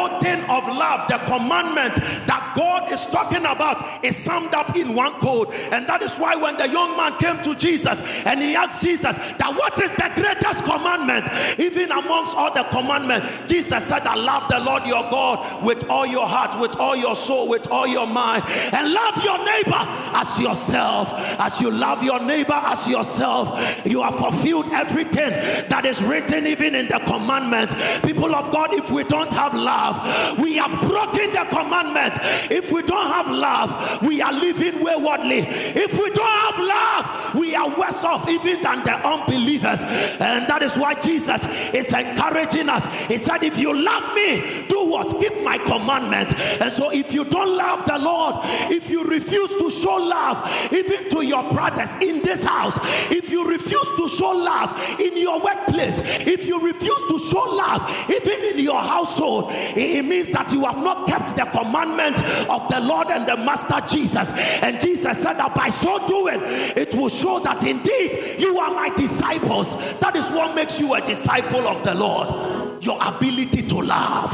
love, 0.92 1.09
the 1.09 1.18
commandment 1.26 1.94
that 2.26 2.52
God 2.57 2.92
is 2.92 3.07
talking 3.07 3.44
about 3.44 4.05
is 4.05 4.16
summed 4.16 4.55
up 4.55 4.76
in 4.76 4.94
one 4.94 5.12
code. 5.20 5.48
And 5.72 5.87
that 5.87 6.02
is 6.02 6.16
why 6.16 6.37
when 6.37 6.57
the 6.57 6.68
young 6.68 6.96
man 6.96 7.16
came 7.18 7.40
to 7.42 7.59
Jesus 7.59 8.24
and 8.26 8.40
he 8.40 8.55
asked 8.55 8.83
Jesus 8.85 9.16
that 9.16 9.50
what 9.50 9.81
is 9.83 9.92
the 9.92 10.11
greatest 10.14 10.64
commandment, 10.64 11.26
even 11.59 11.90
amongst 11.90 12.37
all 12.37 12.52
the 12.52 12.64
commandments, 12.64 13.26
Jesus 13.46 13.87
said, 13.87 14.02
I 14.02 14.16
love 14.16 14.48
the 14.48 14.61
Lord 14.61 14.87
your 14.87 15.02
God 15.11 15.64
with 15.64 15.88
all 15.88 16.07
your 16.07 16.26
heart, 16.26 16.61
with 16.61 16.78
all 16.78 16.96
your 16.96 17.16
soul, 17.16 17.48
with 17.48 17.70
all 17.70 17.87
your 17.87 18.07
mind, 18.07 18.44
and 18.72 18.92
love 18.92 19.24
your 19.24 19.38
neighbor 19.38 19.83
as 20.14 20.38
yourself. 20.40 21.11
As 21.38 21.61
you 21.61 21.70
love 21.70 22.02
your 22.02 22.20
neighbor 22.20 22.52
as 22.52 22.88
yourself, 22.88 23.87
you 23.87 24.02
have 24.02 24.16
fulfilled 24.16 24.68
everything 24.72 25.31
that 25.68 25.85
is 25.85 26.02
written 26.02 26.46
even 26.46 26.74
in 26.74 26.88
the 26.88 27.00
commandments. 27.07 27.74
People 28.00 28.35
of 28.35 28.52
God, 28.52 28.74
if 28.74 28.90
we 28.90 29.05
don't 29.05 29.33
have 29.33 29.55
love, 29.55 30.38
we 30.38 30.57
have 30.57 30.82
broken 30.88 31.33
the 31.33 31.47
commandment. 31.51 32.14
If 32.51 32.73
we 32.73 32.83
don't 32.83 33.07
have 33.07 33.29
love, 33.29 34.03
we 34.03 34.21
are 34.23 34.33
living 34.33 34.83
waywardly. 34.83 35.45
If 35.49 35.99
we 35.99 36.11
don't 36.11 36.27
have 36.27 36.59
love, 36.59 37.35
we 37.35 37.55
are 37.55 37.68
worse 37.79 38.05
off 38.05 38.29
even 38.29 38.62
than 38.62 38.85
the 38.85 38.95
unbelievers. 39.07 39.83
And 39.83 40.47
that 40.49 40.62
is 40.62 40.77
why 40.77 40.95
Jesus 41.01 41.47
is 41.75 41.92
encouraging 41.92 42.68
us. 42.68 42.87
He 43.07 43.18
said, 43.18 43.42
If 43.42 43.59
you 43.59 43.75
love 43.75 44.14
me, 44.14 44.66
do 44.68 44.87
what? 44.87 45.09
Keep 45.21 45.42
my 45.42 45.59
commandments. 45.59 46.35
And 46.61 46.73
so, 46.73 46.90
if 46.90 47.12
you 47.12 47.25
don't 47.25 47.57
love 47.57 47.87
the 47.87 47.99
Lord, 47.99 48.37
if 48.71 48.90
you 48.90 49.05
refuse 49.05 49.51
to 49.57 49.71
show 49.71 49.97
love 49.97 50.73
even 50.73 51.11
to 51.11 51.23
your 51.23 51.42
brothers 51.53 51.97
in 51.97 52.23
this 52.23 52.45
house, 52.45 52.79
if 53.11 53.31
you 53.31 53.49
refuse 53.49 53.88
to 53.97 54.09
show 54.09 54.31
love 54.31 55.01
in 55.01 55.16
your 55.16 55.40
workplace, 55.40 56.01
if 56.27 56.47
you 56.47 56.61
refuse 56.61 57.03
to 57.09 57.18
show 57.18 57.45
love 57.55 58.11
even 58.11 58.45
in 58.45 58.59
your 58.64 58.81
household, 58.81 59.47
it 59.53 60.05
means 60.05 60.31
that 60.31 60.53
you 60.53 60.64
have 60.73 60.83
not 60.83 61.09
kept 61.09 61.37
the 61.37 61.45
commandment 61.57 62.19
of 62.49 62.69
the 62.69 62.81
Lord 62.81 63.09
and 63.11 63.27
the 63.27 63.37
Master 63.37 63.81
Jesus. 63.95 64.33
And 64.63 64.81
Jesus 64.81 65.23
said 65.23 65.35
that 65.35 65.55
by 65.55 65.69
so 65.69 66.07
doing, 66.09 66.41
it 66.43 66.95
will 66.95 67.09
show 67.09 67.41
that 67.41 67.65
indeed 67.65 68.41
you 68.41 68.59
are 68.59 68.71
my 68.75 68.89
disciples. 68.95 69.75
That 70.01 70.17
is 70.17 70.31
what 70.31 70.55
makes 70.55 70.81
you 70.81 70.95
a 70.95 71.01
disciple 71.01 71.67
of 71.67 71.85
the 71.85 71.95
Lord. 71.95 72.83
Your 72.85 72.99
ability 73.03 73.63
to 73.69 73.81
love. 73.81 74.33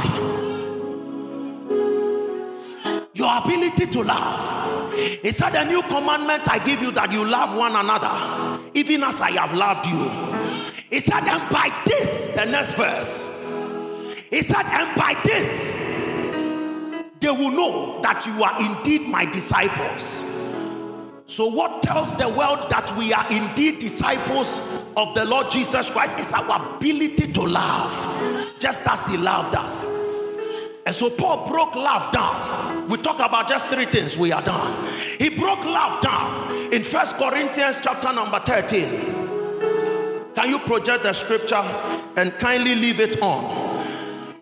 Your 3.15 3.39
ability 3.45 3.87
to 3.87 4.03
love. 4.03 4.95
He 5.23 5.33
said, 5.33 5.55
A 5.55 5.69
new 5.69 5.83
commandment 5.83 6.49
I 6.49 6.65
give 6.65 6.81
you 6.81 6.93
that 6.93 7.13
you 7.13 7.25
love 7.25 7.57
one 7.57 7.75
another, 7.75 8.71
even 8.75 9.03
as 9.03 9.21
I 9.21 9.31
have 9.33 9.57
loved 9.57 9.87
you. 9.87 10.75
He 10.91 11.01
said, 11.01 11.23
And 11.25 11.53
by 11.53 11.71
this, 11.85 12.35
the 12.35 12.47
next 12.47 12.75
verse, 12.75 13.39
he 14.31 14.43
said, 14.43 14.65
And 14.67 14.97
by 14.97 15.21
this, 15.25 16.08
they 17.21 17.31
will 17.31 17.51
know 17.51 18.01
that 18.03 18.25
you 18.27 18.43
are 18.43 18.57
indeed 18.61 19.09
my 19.09 19.25
disciples 19.25 20.39
so, 21.29 21.47
what 21.47 21.83
tells 21.83 22.15
the 22.15 22.27
world 22.27 22.71
that 22.71 22.91
we 22.97 23.13
are 23.13 23.27
indeed 23.31 23.81
disciples 23.81 24.91
of 24.97 25.15
the 25.15 25.27
Lord 25.27 25.51
Jesus 25.51 25.91
Christ 25.91 26.19
is 26.19 26.33
our 26.33 26.77
ability 26.77 27.31
to 27.35 27.43
love, 27.43 28.59
just 28.59 28.89
as 28.89 29.07
He 29.07 29.19
loved 29.19 29.55
us. 29.55 29.85
And 30.87 30.95
so, 30.95 31.11
Paul 31.11 31.47
broke 31.51 31.75
love 31.75 32.11
down. 32.13 32.89
We 32.89 32.97
talk 32.97 33.17
about 33.17 33.47
just 33.47 33.69
three 33.69 33.85
things, 33.85 34.17
we 34.17 34.33
are 34.33 34.41
done. 34.41 34.89
He 35.19 35.29
broke 35.29 35.63
love 35.67 36.01
down 36.01 36.73
in 36.73 36.83
First 36.83 37.19
Corinthians 37.19 37.83
chapter 37.83 38.11
number 38.11 38.39
13. 38.39 40.35
Can 40.35 40.49
you 40.49 40.59
project 40.61 41.03
the 41.03 41.13
scripture 41.13 41.63
and 42.17 42.33
kindly 42.39 42.75
leave 42.75 43.01
it 43.01 43.21
on? 43.21 43.85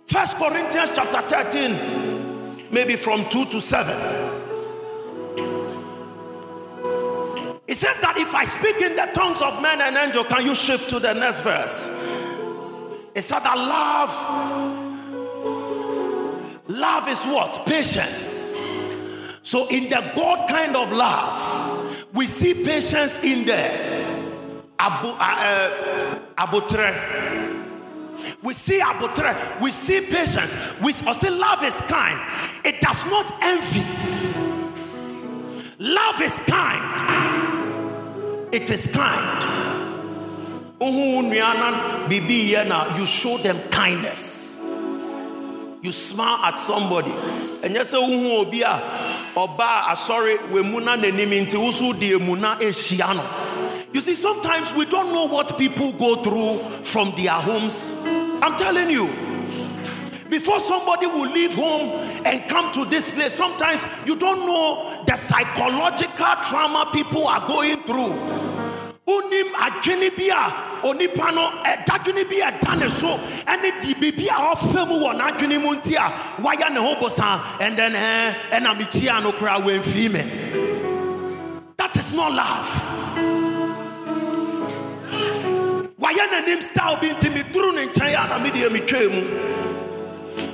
First 0.06 0.36
Corinthians 0.36 0.92
chapter 0.94 1.20
13, 1.20 2.05
maybe 2.76 2.94
from 2.94 3.24
2 3.30 3.46
to 3.46 3.58
7. 3.58 3.96
It 7.66 7.74
says 7.74 7.98
that 8.00 8.18
if 8.18 8.34
I 8.34 8.44
speak 8.44 8.82
in 8.82 8.94
the 8.94 9.08
tongues 9.14 9.40
of 9.40 9.62
men 9.62 9.80
and 9.80 9.96
angel, 9.96 10.24
can 10.24 10.44
you 10.44 10.54
shift 10.54 10.90
to 10.90 10.98
the 10.98 11.14
next 11.14 11.40
verse? 11.40 12.04
It 13.14 13.22
said 13.22 13.38
that 13.40 13.56
love, 13.56 14.12
love 16.68 17.08
is 17.08 17.24
what? 17.24 17.64
Patience. 17.66 18.52
So 19.42 19.66
in 19.70 19.84
the 19.84 20.12
God 20.14 20.46
kind 20.46 20.76
of 20.76 20.92
love, 20.92 22.06
we 22.12 22.26
see 22.26 22.62
patience 22.62 23.24
in 23.24 23.46
there. 23.46 24.04
Abu, 24.78 25.08
uh, 25.08 25.16
uh, 25.18 26.18
abutre. 26.36 27.25
We 28.46 28.54
see 28.54 28.80
abutre. 28.80 29.60
We 29.60 29.70
see 29.72 30.00
patience. 30.00 30.80
We 30.80 30.92
see 30.92 31.30
love 31.30 31.62
is 31.64 31.80
kind. 31.82 32.18
It 32.64 32.80
does 32.80 33.04
not 33.06 33.30
envy. 33.42 33.82
Love 35.78 36.22
is 36.22 36.40
kind 36.48 37.26
it 38.56 38.70
is 38.70 38.86
kind. 38.96 39.42
you 42.96 43.06
show 43.06 43.36
them 43.38 43.56
kindness 43.70 44.54
you 45.82 45.92
smile 45.92 46.38
at 46.44 46.58
somebody 46.58 47.12
And 47.62 47.76
sɛ 47.76 47.98
wohu 47.98 48.46
obi 48.46 48.62
a 48.62 48.80
ɔbaa 49.34 49.92
asɔre 49.92 50.36
ah, 50.38 50.46
wemu 50.52 50.82
na 50.82 50.96
n'anim 50.96 51.46
nti 51.46 51.56
woso 51.56 51.92
de 51.98 52.14
emu 52.14 52.36
na 52.36 52.56
you 52.60 54.00
see 54.00 54.14
sometimes 54.14 54.72
we 54.74 54.84
don't 54.86 55.12
know 55.12 55.26
what 55.26 55.56
people 55.58 55.92
go 55.92 56.16
through 56.16 56.58
from 56.82 57.10
their 57.16 57.32
homes 57.32 58.15
i'm 58.42 58.56
telling 58.56 58.90
you 58.90 59.06
before 60.28 60.58
somebody 60.60 61.06
will 61.06 61.30
leave 61.30 61.54
home 61.54 61.90
and 62.24 62.48
come 62.48 62.70
to 62.72 62.84
this 62.86 63.10
place 63.10 63.32
sometimes 63.32 63.84
you 64.06 64.16
don't 64.16 64.40
know 64.46 65.02
the 65.06 65.16
psychological 65.16 66.34
trauma 66.42 66.88
people 66.92 67.26
are 67.28 67.46
going 67.46 67.80
through. 67.82 68.12
Unim 69.06 69.52
adwene 69.54 70.10
bi 70.16 70.28
a 70.34 70.86
onipa 70.86 71.32
no 71.32 71.48
ɛdadwene 71.62 72.24
ɛda 72.24 72.90
so 72.90 73.06
ɛne 73.46 73.80
di 73.80 73.94
biribi 73.94 74.26
a 74.26 74.54
ɔfɛ 74.54 74.88
mu 74.88 74.94
wɔ 74.98 75.14
n'adwene 75.16 75.62
mu 75.62 75.74
nti 75.76 75.92
ne 75.92 76.80
ho 76.80 77.56
and 77.60 77.76
then 77.78 77.94
eh, 77.94 78.34
ɛɛ 78.50 78.60
ɛna 78.60 78.74
mekyia 78.76 79.22
no 79.22 79.30
koraa 79.30 79.62
wɔmfii 79.62 80.12
me 80.12 80.22
that 81.76 81.96
is 81.96 82.12
not 82.14 82.32
love 82.32 83.35
style 86.60 86.96
a 86.96 88.38
mu 89.10 89.22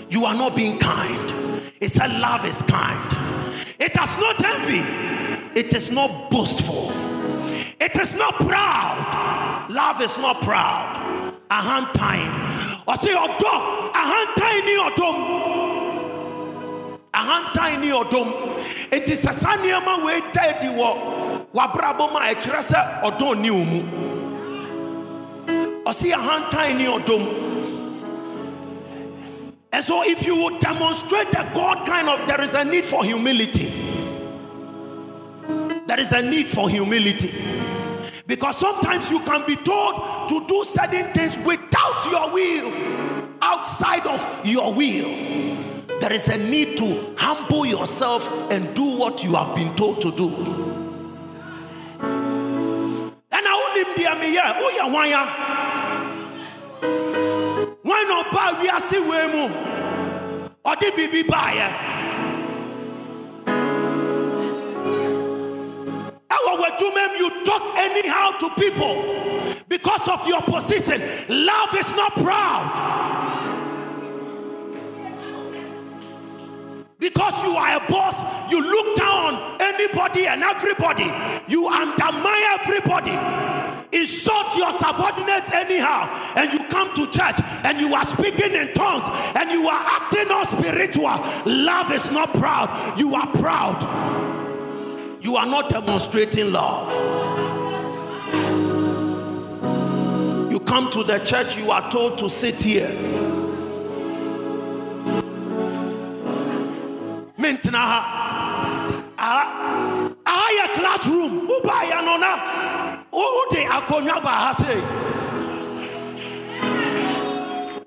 you 0.09 0.25
are 0.25 0.35
not 0.35 0.55
being 0.55 0.79
kind 0.79 1.33
it 1.81 1.91
said 1.91 2.11
love 2.21 2.45
is 2.45 2.63
kind 2.63 3.17
it 3.79 3.97
has 3.97 4.19
not 4.19 4.43
envy 4.45 4.83
it 5.59 5.73
is 5.75 5.91
not 5.91 6.31
boastful 6.31 6.93
it 7.83 7.97
is 7.99 8.15
not 8.15 8.35
proud. 8.35 9.67
Love 9.69 10.01
is 10.03 10.17
not 10.19 10.41
proud. 10.43 11.33
A 11.51 11.55
hand 11.55 11.89
time. 11.95 12.31
Or 12.87 12.95
say 12.95 13.13
oh, 13.13 13.27
your 13.27 13.39
dog. 13.41 13.91
A 13.93 13.99
hand 13.99 14.31
time 14.39 14.65
ni 14.65 14.77
odom. 14.79 15.17
A 17.13 17.17
hand 17.17 17.55
time 17.55 17.81
ni 17.81 17.89
odom. 17.89 18.29
It 18.93 19.09
is 19.09 19.25
a 19.25 19.33
ekyerɛ 22.33 22.63
sɛ 22.63 23.03
ɔdɔn 23.03 23.41
ni 23.41 23.51
omu. 23.51 24.12
Ɔsi 25.85 26.13
a 26.13 26.21
hand 26.21 26.51
time 26.51 26.79
ni 26.79 26.85
odom. 26.87 27.51
And 29.73 29.83
so, 29.83 30.03
if 30.05 30.25
you 30.27 30.37
would 30.37 30.61
demonstrate 30.61 31.31
the 31.31 31.49
God 31.55 31.87
kind 31.87 32.09
of, 32.09 32.27
there 32.29 32.41
is 32.43 32.55
a 32.55 32.65
need 32.65 32.85
for 32.85 33.05
humility. 33.05 33.67
There 35.87 35.99
is 35.99 36.13
a 36.13 36.23
need 36.23 36.47
for 36.47 36.69
humility. 36.69 37.31
Because 38.27 38.59
sometimes 38.59 39.11
you 39.11 39.21
can 39.21 39.47
be 39.47 39.57
told 39.57 40.29
to 40.29 40.47
do 40.47 40.63
certain 40.65 41.13
things 41.13 41.39
without 41.45 42.07
your 42.11 42.33
will, 42.33 42.73
outside 43.43 44.07
of 44.07 44.41
your 44.45 44.73
will. 44.73 45.09
There 46.01 46.13
is 46.13 46.29
a 46.29 46.51
need 46.51 46.77
to 46.77 47.15
humble 47.19 47.67
yourself 47.67 48.51
and 48.53 48.75
do 48.75 48.99
what 48.99 49.25
you 49.25 49.35
have 49.35 49.55
been 49.57 49.75
told 49.75 50.01
to 50.03 50.13
do. 50.13 50.29
And 52.01 53.47
I 53.47 53.73
him 53.85 53.97
dear 53.97 54.15
me, 54.17 54.35
yeah, 54.35 54.55
oh 54.57 54.71
why 58.55 58.61
ya? 58.61 58.61
Why 58.61 58.61
not 58.61 58.61
buy 58.61 58.63
we 58.63 58.69
are 58.69 58.81
see 58.81 59.01
wemu? 59.01 60.55
Or 60.65 60.77
the 60.77 60.93
baby 60.97 61.23
buyer? 61.29 61.93
you 67.23 67.45
talk 67.45 67.63
anyhow 67.77 68.33
to 68.39 68.51
people 68.61 69.65
because 69.69 70.09
of 70.09 70.27
your 70.27 70.43
position. 70.43 71.01
Love 71.29 71.75
is 71.77 71.95
not 71.95 72.13
proud. 72.13 72.73
Because 76.99 77.43
you 77.45 77.51
are 77.57 77.77
a 77.77 77.91
boss, 77.91 78.51
you 78.51 78.61
look 78.61 78.97
down 78.97 79.35
on 79.35 79.59
anybody 79.61 80.27
and 80.27 80.43
everybody. 80.43 81.11
You 81.49 81.69
undermine 81.69 82.45
everybody. 82.61 83.52
Insult 83.93 84.57
your 84.57 84.73
subordinates 84.73 85.53
anyhow. 85.53 86.09
And 86.37 86.53
you 86.53 86.61
come 86.69 86.95
to 86.95 87.07
church 87.11 87.37
and 87.65 87.81
you 87.81 87.95
are 87.95 88.05
speaking 88.05 88.53
in 88.53 88.73
tongues 88.75 89.09
and 89.37 89.51
you 89.51 89.69
are 89.69 89.85
acting 89.85 90.31
all 90.31 90.47
spiritual. 90.47 91.19
Love 91.45 91.93
is 91.93 92.11
not 92.11 92.31
proud. 92.31 92.99
You 92.99 93.15
are 93.15 93.27
proud 93.27 94.33
you 95.23 95.37
are 95.37 95.47
not 95.47 95.69
demonstrating 95.71 96.53
love. 96.53 96.91
You 100.51 100.59
come 100.61 100.91
to 100.91 101.05
the 101.05 101.21
church, 101.21 101.57
you 101.57 101.71
are 101.71 101.89
told 101.91 102.19
to 102.19 102.29
sit 102.29 102.61
here. 102.61 102.89
Mintinaha. 107.39 108.03
Ahaya 109.17 110.75
classroom. 110.75 111.49
Ubaya 111.49 112.05
nona. 112.05 112.92
Ude 113.13 113.67
akonya 113.69 114.21
bahase. 114.23 114.81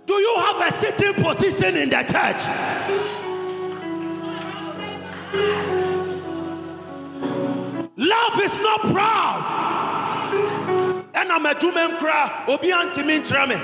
Do 0.05 0.13
you 0.13 0.35
have 0.37 0.67
a 0.67 0.71
sitting 0.71 1.13
position 1.23 1.75
in 1.77 1.89
the 1.89 2.03
church? 2.03 2.45
Love 7.97 8.41
is 8.41 8.59
not 8.59 8.81
proud. 8.81 9.41
And 11.15 11.31
I'm 11.31 11.45
a 11.45 11.53
jumem 11.55 11.97
cry, 11.97 12.45
obi 12.47 12.69
antimi 12.69 13.19
nkyerɛ 13.19 13.47
me. 13.49 13.55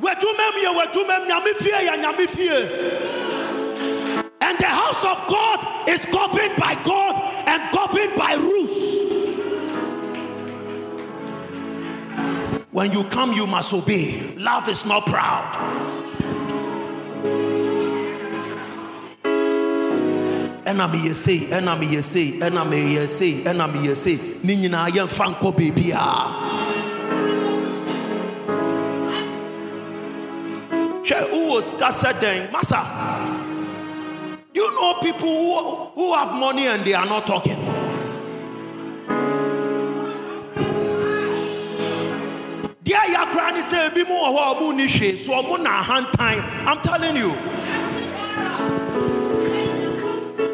Wajumem 0.00 0.54
ye 0.62 0.68
wajumem 0.78 1.26
nyame 1.28 1.54
fie 1.56 1.84
ya 1.84 1.96
nyame 1.96 2.28
fie. 2.28 2.68
And 4.40 4.58
the 4.58 4.66
house 4.66 5.04
of 5.04 5.26
God 5.26 5.88
is 5.88 6.04
governed 6.06 6.56
by 6.56 6.74
God 6.84 7.48
and 7.48 7.62
governed 7.74 8.14
by 8.16 8.34
rules. 8.34 8.51
When 12.82 12.90
you 12.90 13.04
come, 13.04 13.32
you 13.32 13.46
must 13.46 13.72
obey. 13.72 14.34
Love 14.38 14.68
is 14.68 14.84
not 14.86 15.06
proud. 15.06 15.54
ɛna 20.66 20.88
meyɛ 20.90 21.14
sei 21.14 21.38
ɛna 21.56 21.78
meyɛ 21.78 22.02
sei 22.02 22.40
ɛna 22.40 22.64
meyɛ 22.66 23.06
sei 23.06 23.44
ɛna 23.44 23.68
meyɛ 23.72 23.94
sei 23.94 24.18
ne 24.42 24.56
nyinaa 24.56 24.88
yɛmfa 24.88 25.26
nkɔ 25.30 25.48
beebiaa 25.56 26.26
hwɛ 31.06 31.18
wowɔ 31.30 31.62
sika 31.62 31.88
sɛ 31.92 32.10
dɛn 32.18 32.50
do 34.54 34.60
you 34.60 34.70
know 34.74 34.94
people 35.02 35.28
who, 35.28 35.84
who 35.94 36.14
have 36.14 36.32
money 36.34 36.66
and 36.66 36.84
they 36.84 36.94
are 36.94 37.06
not 37.06 37.26
talking 37.26 37.71
ebi 43.92 44.08
mu 44.08 44.14
wɔ 44.14 44.28
hɔ 44.36 44.70
a 44.70 44.74
ni 44.74 45.16
so 45.16 45.56
na 45.58 45.82
ahantan 45.82 46.42
i'm 46.66 46.80
telling 46.80 47.16
you 47.16 47.32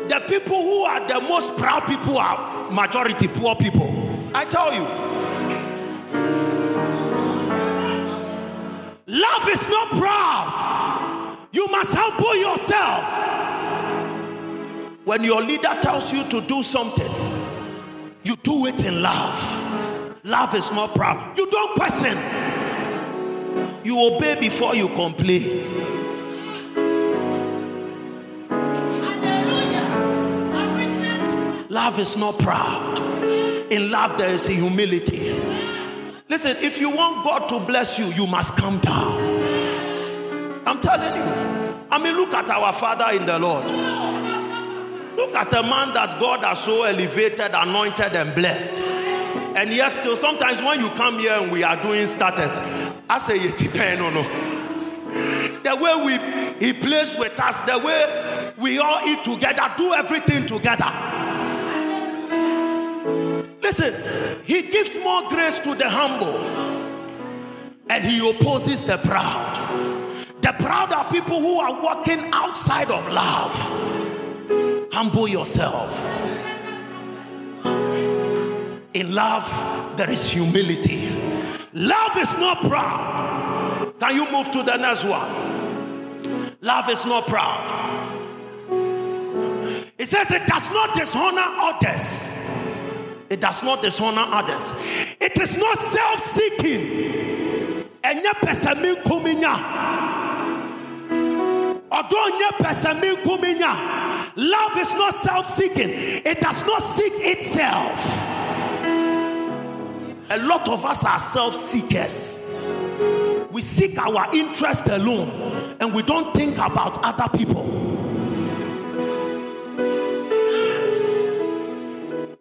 the 0.09 0.20
people 0.29 0.61
who 0.61 0.83
are 0.83 1.07
the 1.07 1.20
most 1.29 1.57
proud 1.57 1.83
people 1.87 2.18
are 2.18 2.59
majority 2.70 3.29
poor 3.29 3.55
people. 3.55 3.88
I 4.35 4.44
tell 4.44 4.72
you. 4.72 4.85
Love 9.07 9.48
is 9.48 9.68
not 9.68 9.88
proud. 9.88 11.48
You 11.53 11.66
must 11.68 11.94
humble 11.96 12.37
yourself. 12.37 13.05
When 15.05 15.24
your 15.24 15.42
leader 15.42 15.74
tells 15.81 16.12
you 16.12 16.22
to 16.24 16.46
do 16.46 16.62
something, 16.62 17.11
you 18.24 18.37
do 18.37 18.66
it 18.66 18.85
in 18.85 19.03
love. 19.03 20.24
Love 20.24 20.55
is 20.55 20.70
not 20.72 20.94
proud. 20.94 21.38
You 21.38 21.51
don't 21.51 21.74
question. 21.74 22.16
You 23.88 23.98
obey 24.07 24.38
before 24.38 24.74
you 24.74 24.88
complain. 24.88 25.64
Love 31.70 31.98
is 31.98 32.18
not 32.18 32.38
proud. 32.38 32.98
In 33.72 33.90
love, 33.90 34.18
there 34.18 34.35
is 34.35 34.46
a 34.51 34.53
humility. 34.53 35.33
Listen, 36.29 36.55
if 36.59 36.79
you 36.79 36.94
want 36.94 37.24
God 37.24 37.48
to 37.48 37.61
bless 37.61 37.98
you, 37.98 38.05
you 38.22 38.31
must 38.31 38.59
come 38.59 38.79
down. 38.81 39.22
I'm 40.66 40.81
telling 40.81 41.16
you. 41.16 41.87
I 41.90 41.98
mean, 41.98 42.14
look 42.14 42.35
at 42.35 42.51
our 42.51 42.74
Father 42.74 43.16
in 43.18 43.24
the 43.24 43.38
Lord. 43.38 43.64
Look 45.16 45.35
at 45.35 45.51
a 45.55 45.62
man 45.62 45.94
that 45.94 46.18
God 46.20 46.44
has 46.44 46.62
so 46.62 46.85
elevated, 46.85 47.53
anointed, 47.55 48.12
and 48.12 48.35
blessed. 48.35 48.98
And 49.57 49.70
yet, 49.70 49.88
still 49.88 50.14
sometimes 50.14 50.62
when 50.62 50.79
you 50.79 50.90
come 50.90 51.18
here 51.18 51.33
and 51.40 51.51
we 51.51 51.64
are 51.64 51.83
doing 51.83 52.05
status, 52.05 52.59
I 53.11 53.18
say 53.18 53.35
it 53.37 53.57
depends 53.57 54.03
on. 54.03 54.14
The 55.62 55.77
way 55.77 56.05
we 56.05 56.64
he 56.66 56.73
plays 56.73 57.16
with 57.18 57.38
us, 57.40 57.61
the 57.62 57.79
way 57.79 58.53
we 58.59 58.79
all 58.79 59.01
eat 59.09 59.25
together, 59.25 59.62
do 59.77 59.94
everything 59.94 60.47
together. 60.47 60.90
Listen, 63.62 64.42
he 64.44 64.62
gives 64.62 64.99
more 65.03 65.29
grace 65.31 65.59
to 65.61 65.75
the 65.75 65.88
humble. 65.88 66.66
and 67.90 68.05
he 68.05 68.31
opposes 68.31 68.85
the 68.85 68.99
proud. 68.99 69.55
The 70.42 70.55
proud 70.59 70.92
are 70.92 71.11
people 71.11 71.40
who 71.40 71.59
are 71.59 71.83
walking 71.83 72.21
outside 72.33 72.90
of 72.90 73.07
love. 73.12 74.88
Humble 74.92 75.29
yourself. 75.29 76.07
In 78.94 79.14
love, 79.14 79.94
there 79.97 80.11
is 80.11 80.31
humility. 80.31 81.09
Love 81.79 82.17
is 82.17 82.37
not 82.38 82.59
proud. 82.69 83.95
Can 84.01 84.17
you 84.17 84.31
move 84.33 84.51
to 84.51 84.64
the 84.64 84.77
next 84.77 85.05
one? 85.05 86.57
Love 86.61 86.91
is 86.91 87.07
not 87.07 87.25
proud. 87.27 88.19
It 89.97 90.07
says 90.07 90.31
it 90.33 90.47
does 90.49 90.73
not 90.73 90.95
dishonor 90.97 91.41
others. 91.41 93.14
It 93.31 93.41
does 93.41 93.62
not 93.62 93.81
dishonor 93.81 94.25
others. 94.27 95.17
It 95.21 95.38
is 95.38 95.57
not 95.57 95.79
self 95.79 96.19
seeking. 96.19 97.88
Love 104.37 104.77
is 104.79 104.95
not 104.95 105.14
self 105.14 105.47
seeking, 105.47 105.91
it 105.91 106.41
does 106.41 106.67
not 106.67 106.83
seek 106.83 107.12
itself. 107.19 108.47
A 110.31 110.38
lot 110.38 110.69
of 110.69 110.85
us 110.85 111.05
are 111.05 111.19
self 111.19 111.55
seekers. 111.55 112.67
We 113.51 113.62
seek 113.62 113.99
our 113.99 114.35
interest 114.35 114.88
alone 114.88 115.31
and 115.81 115.95
we 115.95 116.03
don't 116.03 116.35
think 116.35 116.57
about 116.57 116.99
other 117.03 117.37
people. 117.37 117.64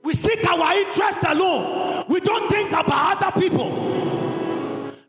We 0.03 0.13
seek 0.13 0.45
our 0.49 0.73
interest 0.79 1.23
alone. 1.27 2.05
We 2.09 2.19
don't 2.19 2.49
think 2.49 2.71
about 2.71 3.23
other 3.23 3.39
people. 3.39 3.69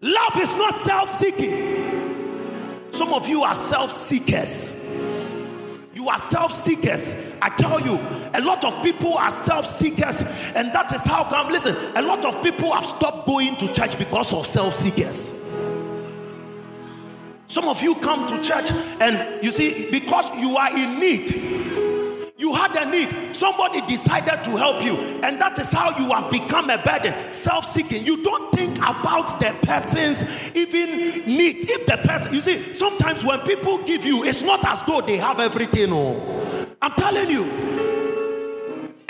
Love 0.00 0.36
is 0.36 0.54
not 0.56 0.74
self 0.74 1.10
seeking. 1.10 1.78
Some 2.92 3.12
of 3.12 3.28
you 3.28 3.42
are 3.42 3.54
self 3.56 3.90
seekers. 3.90 4.88
You 5.94 6.08
are 6.08 6.18
self 6.18 6.52
seekers. 6.52 7.38
I 7.42 7.48
tell 7.50 7.80
you, 7.80 7.98
a 8.34 8.40
lot 8.40 8.64
of 8.64 8.82
people 8.82 9.16
are 9.18 9.30
self 9.30 9.66
seekers, 9.66 10.22
and 10.54 10.72
that 10.72 10.92
is 10.92 11.04
how 11.04 11.24
come. 11.24 11.48
Listen, 11.48 11.74
a 11.96 12.02
lot 12.02 12.24
of 12.24 12.42
people 12.42 12.72
have 12.72 12.84
stopped 12.84 13.26
going 13.26 13.56
to 13.56 13.72
church 13.72 13.98
because 13.98 14.32
of 14.32 14.46
self 14.46 14.74
seekers. 14.74 15.46
Some 17.46 17.66
of 17.66 17.82
you 17.82 17.94
come 17.96 18.26
to 18.26 18.42
church, 18.42 18.70
and 19.00 19.42
you 19.42 19.50
see, 19.50 19.90
because 19.90 20.30
you 20.38 20.56
are 20.56 20.76
in 20.76 20.98
need 20.98 21.78
you 22.38 22.54
had 22.54 22.74
a 22.76 22.88
need, 22.88 23.34
somebody 23.34 23.80
decided 23.82 24.44
to 24.44 24.50
help 24.56 24.82
you, 24.84 24.96
and 25.24 25.40
that 25.40 25.58
is 25.58 25.72
how 25.72 25.90
you 25.98 26.10
have 26.12 26.30
become 26.30 26.70
a 26.70 26.78
burden, 26.78 27.32
self 27.32 27.64
seeking. 27.64 28.06
You 28.06 28.22
don't 28.22 28.54
think 28.54 28.78
about 28.78 29.40
the 29.40 29.54
person's 29.62 30.54
even 30.54 31.24
needs. 31.26 31.64
If 31.68 31.86
the 31.86 31.96
person, 32.08 32.32
you 32.32 32.40
see, 32.40 32.74
sometimes 32.74 33.24
when 33.24 33.40
people 33.40 33.78
give 33.78 34.04
you, 34.04 34.22
it's 34.22 34.44
not 34.44 34.64
as 34.64 34.84
though 34.84 35.00
they 35.00 35.16
have 35.16 35.40
everything. 35.40 35.88
Oh, 35.90 36.66
I'm 36.80 36.92
telling 36.92 37.28
you. 37.28 37.77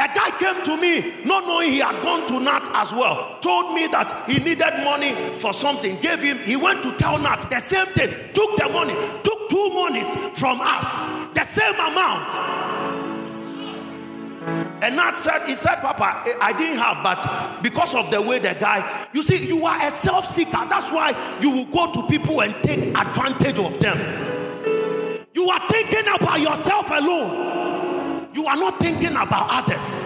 A 0.01 0.07
guy 0.07 0.31
came 0.39 0.63
to 0.63 0.77
me, 0.81 1.25
not 1.25 1.47
knowing 1.47 1.71
he 1.71 1.79
had 1.81 2.01
gone 2.03 2.25
to 2.29 2.39
Nat 2.39 2.69
as 2.75 2.93
well, 2.93 3.37
told 3.41 3.75
me 3.75 3.89
that 3.89 4.13
he 4.29 4.39
needed 4.39 4.85
money 4.85 5.13
for 5.37 5.53
something, 5.53 5.99
gave 6.01 6.23
him, 6.23 6.39
he 6.39 6.55
went 6.55 6.85
to 6.85 6.93
tell 6.97 7.19
Nat 7.19 7.41
the 7.51 7.59
same 7.59 7.87
thing, 7.87 8.09
took 8.33 8.57
the 8.57 8.69
money, 8.73 8.95
took 9.25 9.49
two 9.49 9.71
monies 9.75 10.15
from 10.39 10.61
us, 10.63 11.33
the 11.33 11.43
same 11.43 11.75
amount. 11.75 12.39
And 14.85 14.95
Nat 14.95 15.17
said, 15.17 15.47
he 15.49 15.57
said, 15.57 15.81
Papa, 15.81 16.23
I 16.41 16.53
didn't 16.57 16.79
have, 16.79 17.03
but 17.03 17.63
because 17.65 17.97
of 17.97 18.09
the 18.13 18.23
way 18.23 18.39
the 18.39 18.57
guy, 18.61 19.09
you 19.13 19.25
see, 19.25 19.49
you 19.49 19.67
are 19.67 19.77
a 19.77 19.91
self-seeker. 19.91 20.65
That's 20.71 20.93
why 20.93 21.13
you 21.41 21.51
will 21.51 21.67
go 21.67 21.91
to 21.91 22.07
people 22.07 22.41
and 22.41 22.55
take 22.63 22.97
advantage 22.97 23.59
of 23.59 23.81
them. 23.81 23.99
You 25.35 25.51
are 25.51 25.69
thinking 25.69 26.07
about 26.15 26.39
yourself 26.41 26.89
alone. 26.91 27.68
You 28.39 28.47
are 28.47 28.57
not 28.57 28.79
thinking 28.79 29.11
about 29.11 29.49
others. 29.51 30.05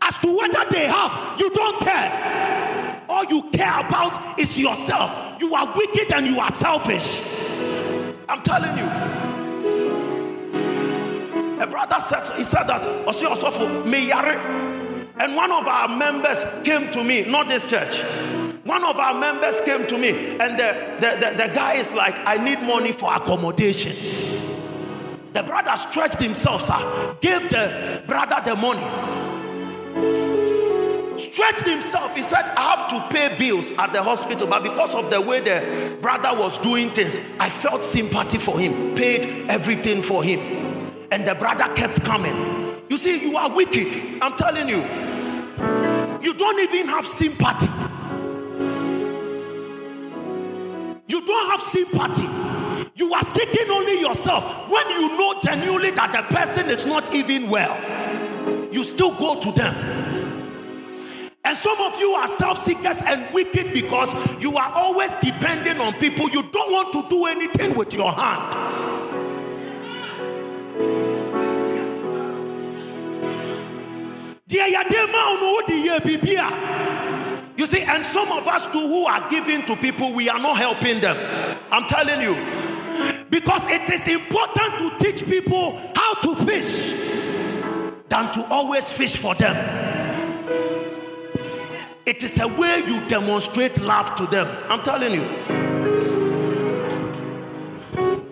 As 0.00 0.18
to 0.18 0.36
whether 0.36 0.68
they 0.68 0.84
have, 0.86 1.38
you 1.38 1.48
don't 1.50 1.78
care. 1.80 3.00
All 3.08 3.24
you 3.26 3.42
care 3.52 3.86
about 3.86 4.36
is 4.36 4.58
yourself. 4.58 5.40
You 5.40 5.54
are 5.54 5.72
wicked 5.76 6.12
and 6.12 6.26
you 6.26 6.40
are 6.40 6.50
selfish. 6.50 7.20
I'm 8.28 8.42
telling 8.42 8.76
you. 8.76 8.84
A 11.62 11.66
brother 11.68 12.00
said, 12.00 12.36
he 12.36 12.42
said 12.42 12.64
that. 12.64 12.84
And 15.20 15.36
one 15.36 15.52
of 15.52 15.68
our 15.68 15.96
members 15.96 16.62
came 16.64 16.90
to 16.90 17.04
me, 17.04 17.30
not 17.30 17.48
this 17.48 17.70
church. 17.70 18.02
One 18.64 18.82
of 18.82 18.98
our 18.98 19.20
members 19.20 19.60
came 19.60 19.86
to 19.86 19.98
me, 19.98 20.08
and 20.40 20.58
the, 20.58 20.98
the, 20.98 21.16
the, 21.16 21.46
the 21.46 21.54
guy 21.54 21.74
is 21.74 21.94
like, 21.94 22.16
I 22.26 22.42
need 22.44 22.60
money 22.62 22.90
for 22.90 23.14
accommodation. 23.14 24.31
The 25.32 25.42
brother 25.42 25.76
stretched 25.76 26.20
himself, 26.20 26.62
sir, 26.62 27.16
gave 27.20 27.48
the 27.48 28.02
brother 28.06 28.40
the 28.44 28.56
money. 28.56 28.82
Stretched 31.18 31.66
himself. 31.66 32.14
He 32.16 32.22
said, 32.22 32.42
I 32.56 32.76
have 32.76 32.88
to 32.88 33.14
pay 33.14 33.36
bills 33.38 33.72
at 33.78 33.92
the 33.92 34.02
hospital, 34.02 34.48
but 34.48 34.62
because 34.62 34.94
of 34.94 35.10
the 35.10 35.20
way 35.20 35.40
the 35.40 35.96
brother 36.00 36.30
was 36.38 36.58
doing 36.58 36.88
things, 36.90 37.36
I 37.38 37.48
felt 37.48 37.82
sympathy 37.82 38.38
for 38.38 38.58
him, 38.58 38.94
paid 38.94 39.50
everything 39.50 40.02
for 40.02 40.22
him 40.22 40.62
and 41.12 41.28
the 41.28 41.34
brother 41.34 41.64
kept 41.74 42.02
coming. 42.04 42.34
You 42.88 42.96
see, 42.96 43.20
you 43.20 43.36
are 43.36 43.54
wicked. 43.54 43.86
I'm 44.22 44.34
telling 44.34 44.66
you. 44.66 44.82
You 46.22 46.32
don't 46.34 46.58
even 46.58 46.88
have 46.88 47.04
sympathy. 47.04 47.68
You 51.06 51.26
don't 51.26 51.50
have 51.50 51.60
sympathy. 51.60 52.61
You 52.94 53.12
are 53.14 53.22
seeking 53.22 53.70
only 53.70 54.00
yourself. 54.00 54.70
When 54.70 54.88
you 54.90 55.16
know 55.16 55.40
genuinely 55.40 55.92
that 55.92 56.12
the 56.12 56.34
person 56.34 56.66
is 56.68 56.86
not 56.86 57.14
even 57.14 57.48
well, 57.48 57.76
you 58.72 58.84
still 58.84 59.14
go 59.16 59.38
to 59.40 59.52
them. 59.52 59.74
And 61.44 61.56
some 61.56 61.78
of 61.80 61.98
you 61.98 62.12
are 62.12 62.26
self 62.26 62.58
seekers 62.58 63.02
and 63.02 63.32
wicked 63.34 63.72
because 63.72 64.14
you 64.40 64.56
are 64.56 64.72
always 64.74 65.16
depending 65.16 65.80
on 65.80 65.92
people. 65.94 66.28
You 66.30 66.42
don't 66.42 66.72
want 66.72 66.92
to 66.92 67.08
do 67.08 67.26
anything 67.26 67.76
with 67.76 67.94
your 67.94 68.12
hand. 68.12 68.56
You 77.56 77.66
see, 77.66 77.82
and 77.82 78.04
some 78.04 78.30
of 78.32 78.46
us 78.48 78.70
too 78.70 78.78
who 78.78 79.04
are 79.06 79.30
giving 79.30 79.62
to 79.62 79.76
people, 79.76 80.12
we 80.12 80.28
are 80.28 80.38
not 80.38 80.58
helping 80.58 81.00
them. 81.00 81.16
I'm 81.70 81.86
telling 81.88 82.20
you. 82.20 82.61
Because 83.32 83.66
it 83.68 83.88
is 83.88 84.08
important 84.08 84.76
to 84.76 84.98
teach 84.98 85.26
people 85.26 85.80
how 85.96 86.12
to 86.16 86.36
fish 86.36 86.92
than 88.10 88.30
to 88.30 88.44
always 88.50 88.92
fish 88.92 89.16
for 89.16 89.34
them. 89.36 89.56
It 92.04 92.22
is 92.22 92.38
a 92.42 92.48
way 92.60 92.82
you 92.86 93.00
demonstrate 93.08 93.80
love 93.80 94.14
to 94.16 94.26
them. 94.26 94.46
I'm 94.68 94.82
telling 94.82 95.12
you. 95.12 95.26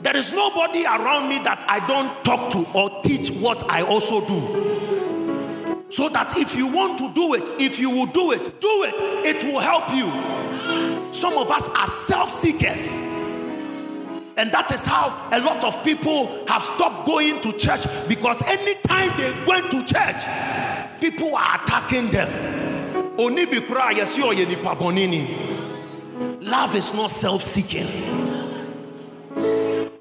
There 0.02 0.16
is 0.18 0.34
nobody 0.34 0.84
around 0.84 1.30
me 1.30 1.38
that 1.44 1.64
I 1.66 1.80
don't 1.86 2.22
talk 2.22 2.52
to 2.52 2.66
or 2.78 3.00
teach 3.02 3.30
what 3.30 3.70
I 3.70 3.80
also 3.80 4.20
do. 4.26 5.86
So 5.88 6.10
that 6.10 6.36
if 6.36 6.54
you 6.54 6.68
want 6.70 6.98
to 6.98 7.10
do 7.14 7.32
it, 7.32 7.48
if 7.58 7.78
you 7.78 7.88
will 7.88 8.04
do 8.04 8.32
it, 8.32 8.60
do 8.60 8.84
it. 8.84 8.94
It 9.24 9.44
will 9.44 9.60
help 9.60 9.88
you. 9.94 11.10
Some 11.10 11.38
of 11.38 11.50
us 11.50 11.70
are 11.70 11.86
self 11.86 12.28
seekers. 12.28 13.19
And 14.40 14.50
that 14.52 14.72
is 14.72 14.86
how 14.86 15.10
a 15.32 15.40
lot 15.40 15.62
of 15.64 15.84
people 15.84 16.26
have 16.48 16.62
stopped 16.62 17.06
going 17.06 17.42
to 17.42 17.52
church 17.52 17.84
because 18.08 18.40
anytime 18.48 19.12
they 19.18 19.34
went 19.44 19.70
to 19.70 19.84
church, 19.84 20.24
people 20.98 21.36
are 21.36 21.60
attacking 21.62 22.08
them. 22.08 22.26
Love 26.40 26.74
is 26.74 26.94
not 26.94 27.10
self 27.10 27.42
seeking, 27.42 27.84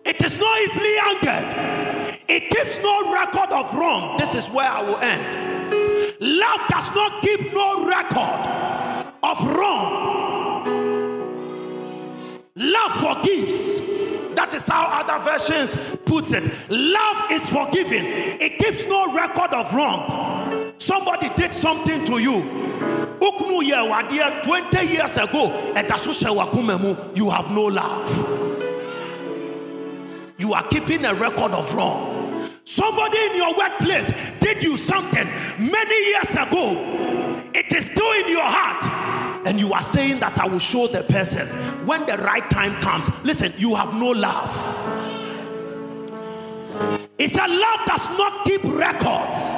it 0.06 0.24
is 0.24 0.40
not 0.40 0.62
easily 0.62 0.96
angered, 1.10 2.24
it 2.30 2.50
keeps 2.50 2.82
no 2.82 3.12
record 3.12 3.52
of 3.52 3.74
wrong. 3.76 4.18
This 4.20 4.36
is 4.36 4.48
where 4.48 4.70
I 4.70 4.82
will 4.84 5.00
end. 5.00 6.22
Love 6.22 6.62
does 6.70 6.96
not 6.96 7.22
keep 7.22 7.54
no 7.54 7.86
record 7.86 8.48
of 9.22 9.54
wrong. 9.54 10.40
Love 12.56 12.92
forgives. 12.94 14.00
That 14.40 14.54
is 14.54 14.68
how 14.70 14.88
other 14.90 15.20
versions 15.30 15.76
puts 16.06 16.32
it. 16.32 16.46
Love 16.70 17.30
is 17.30 17.50
forgiving. 17.50 18.06
It 18.06 18.58
keeps 18.58 18.88
no 18.88 19.14
record 19.14 19.54
of 19.54 19.74
wrong. 19.76 20.72
Somebody 20.78 21.28
did 21.36 21.54
something 21.54 22.06
to 22.06 22.20
you. 22.20 22.42
20 23.20 24.88
years 24.88 25.18
ago, 25.18 25.74
you 27.16 27.30
have 27.30 27.52
no 27.52 27.64
love. 27.66 28.30
You 30.38 30.54
are 30.54 30.64
keeping 30.64 31.04
a 31.04 31.14
record 31.16 31.52
of 31.52 31.74
wrong. 31.76 32.50
Somebody 32.64 33.18
in 33.18 33.36
your 33.36 33.58
workplace 33.58 34.10
did 34.40 34.64
you 34.64 34.78
something 34.78 35.28
many 35.60 36.06
years 36.12 36.34
ago. 36.36 37.52
It 37.54 37.74
is 37.74 37.88
still 37.92 38.12
in 38.24 38.30
your 38.30 38.46
heart. 38.46 39.20
and 39.46 39.60
you 39.60 39.74
are 39.74 39.82
saying 39.82 40.20
that 40.20 40.38
I 40.40 40.48
will 40.48 40.60
show 40.60 40.88
the 40.88 41.04
person 41.04 41.48
when 41.86 42.06
the 42.06 42.18
right 42.18 42.50
time 42.50 42.74
comes. 42.82 43.10
Listen, 43.24 43.54
you 43.58 43.76
have 43.76 43.94
no 43.94 44.12
love. 44.12 44.54
It's 47.18 47.36
a 47.36 47.48
love 47.48 47.86
does 47.86 48.10
not 48.18 48.46
keep 48.46 48.64
records 48.64 49.56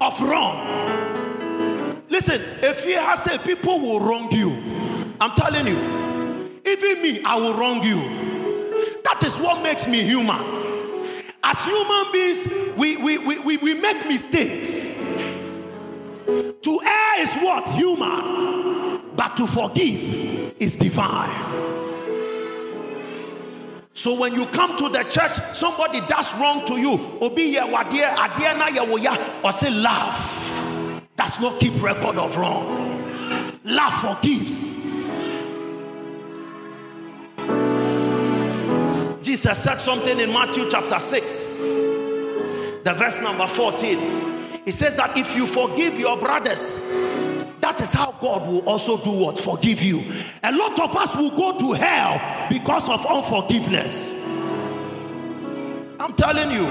of 0.00 0.20
wrong. 0.22 2.02
Listen, 2.08 2.40
if 2.62 2.84
he 2.84 2.92
has 2.92 3.24
said 3.24 3.42
people 3.44 3.78
will 3.80 4.00
wrong 4.00 4.30
you, 4.30 4.50
I'm 5.20 5.32
telling 5.32 5.66
you, 5.66 5.78
even 6.66 7.02
me, 7.02 7.22
I 7.24 7.36
will 7.36 7.54
wrong 7.54 7.82
you. 7.82 7.96
That 9.04 9.22
is 9.24 9.38
what 9.38 9.62
makes 9.62 9.86
me 9.86 10.02
human. 10.02 10.40
As 11.42 11.64
human 11.64 12.12
beings, 12.12 12.74
we, 12.78 12.96
we, 12.96 13.18
we, 13.18 13.38
we, 13.40 13.56
we 13.58 13.74
make 13.74 14.06
mistakes. 14.08 15.04
To 16.26 16.80
err 16.80 17.20
is 17.20 17.34
what? 17.36 17.68
Human. 17.68 19.00
But 19.14 19.36
to 19.36 19.46
forgive 19.46 20.33
is 20.58 20.76
divine. 20.76 21.64
So 23.92 24.20
when 24.20 24.34
you 24.34 24.44
come 24.46 24.76
to 24.76 24.88
the 24.88 25.04
church, 25.04 25.36
somebody 25.54 26.00
does 26.08 26.38
wrong 26.40 26.64
to 26.66 26.78
you. 26.78 26.98
Obi 27.20 27.56
or 27.58 29.52
say 29.52 29.70
laugh. 29.70 30.42
Does 31.16 31.40
not 31.40 31.60
keep 31.60 31.80
record 31.80 32.16
of 32.16 32.36
wrong. 32.36 33.58
Love 33.64 33.94
forgives. 33.94 34.84
Jesus 39.22 39.62
said 39.62 39.78
something 39.78 40.20
in 40.20 40.32
Matthew 40.32 40.68
chapter 40.70 41.00
6, 41.00 41.58
the 42.84 42.94
verse 42.96 43.22
number 43.22 43.46
14. 43.46 44.62
He 44.64 44.70
says 44.70 44.94
that 44.96 45.16
if 45.16 45.34
you 45.36 45.46
forgive 45.46 45.98
your 45.98 46.18
brothers, 46.18 47.23
that 47.64 47.80
is 47.80 47.94
how 47.94 48.12
God 48.20 48.46
will 48.46 48.68
also 48.68 48.98
do 48.98 49.24
what? 49.24 49.38
Forgive 49.38 49.82
you. 49.82 50.04
A 50.42 50.52
lot 50.52 50.78
of 50.78 50.94
us 50.96 51.16
will 51.16 51.30
go 51.30 51.58
to 51.58 51.72
hell 51.72 52.20
because 52.50 52.90
of 52.90 53.06
unforgiveness. 53.06 54.44
I'm 55.98 56.12
telling 56.12 56.50
you. 56.50 56.66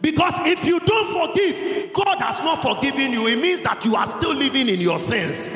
Because 0.00 0.34
if 0.46 0.64
you 0.64 0.78
don't 0.78 1.28
forgive, 1.28 1.92
God 1.92 2.18
has 2.18 2.38
not 2.38 2.62
forgiven 2.62 3.10
you. 3.10 3.26
It 3.26 3.42
means 3.42 3.60
that 3.62 3.84
you 3.84 3.96
are 3.96 4.06
still 4.06 4.36
living 4.36 4.68
in 4.68 4.80
your 4.80 5.00
sins. 5.00 5.50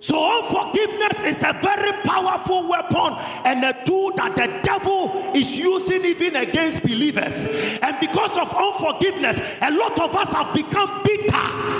So, 0.00 0.42
unforgiveness 0.42 1.22
is 1.22 1.42
a 1.42 1.52
very 1.60 1.92
powerful 2.02 2.66
weapon 2.66 3.16
and 3.44 3.62
a 3.62 3.84
tool 3.84 4.12
that 4.16 4.36
the 4.36 4.60
devil 4.62 5.32
is 5.34 5.58
using 5.58 6.02
even 6.06 6.36
against 6.36 6.82
believers. 6.82 7.78
And 7.82 8.00
because 8.00 8.38
of 8.38 8.54
unforgiveness, 8.54 9.58
a 9.60 9.70
lot 9.70 10.00
of 10.00 10.14
us 10.14 10.32
have 10.32 10.54
become 10.54 11.02
bitter 11.04 11.73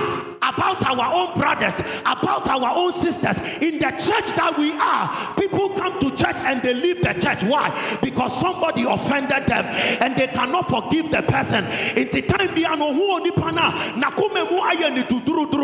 about 0.54 0.84
our 0.86 1.10
own 1.14 1.38
brothers, 1.38 1.80
about 2.02 2.48
our 2.48 2.76
own 2.76 2.92
sisters. 2.92 3.38
In 3.58 3.78
the 3.78 3.90
church 3.90 4.34
that 4.36 4.54
we 4.58 4.72
are, 4.72 5.34
people 5.36 5.70
come 5.70 5.98
to 6.00 6.10
church 6.16 6.36
and 6.40 6.62
they 6.62 6.74
leave 6.74 7.02
the 7.02 7.12
church. 7.14 7.42
Why? 7.44 7.70
Because 8.02 8.38
somebody 8.38 8.84
offended 8.84 9.46
them 9.46 9.64
and 10.00 10.16
they 10.16 10.28
cannot 10.28 10.68
forgive 10.68 11.10
the 11.10 11.22
person. 11.22 11.64
In 11.96 12.08
the 12.10 12.22
time 12.22 12.50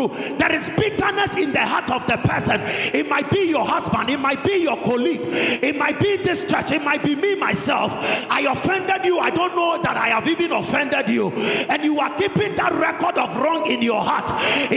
oh, 0.01 0.35
there 0.37 0.53
is 0.53 0.69
bitterness 0.69 1.37
in 1.37 1.53
the 1.53 1.65
heart 1.65 1.89
of 1.91 2.07
the 2.07 2.17
person. 2.17 2.59
It 2.93 3.07
might 3.09 3.29
be 3.29 3.49
your 3.49 3.65
husband, 3.65 4.09
it 4.09 4.19
might 4.19 4.43
be 4.43 4.63
your 4.63 4.77
colleague, 4.77 5.21
it 5.23 5.75
might 5.75 5.99
be 5.99 6.17
this 6.17 6.49
church, 6.49 6.71
it 6.71 6.83
might 6.83 7.03
be 7.03 7.15
me 7.15 7.35
myself. 7.35 7.91
I 8.29 8.41
offended 8.51 9.05
you. 9.05 9.19
I 9.19 9.29
don't 9.29 9.55
know 9.55 9.81
that 9.81 9.97
I 9.97 10.09
have 10.09 10.27
even 10.27 10.51
offended 10.51 11.09
you, 11.09 11.31
and 11.31 11.83
you 11.83 11.99
are 11.99 12.09
keeping 12.17 12.55
that 12.55 12.73
record 12.73 13.17
of 13.17 13.35
wrong 13.37 13.69
in 13.69 13.81
your 13.81 14.01
heart. 14.01 14.31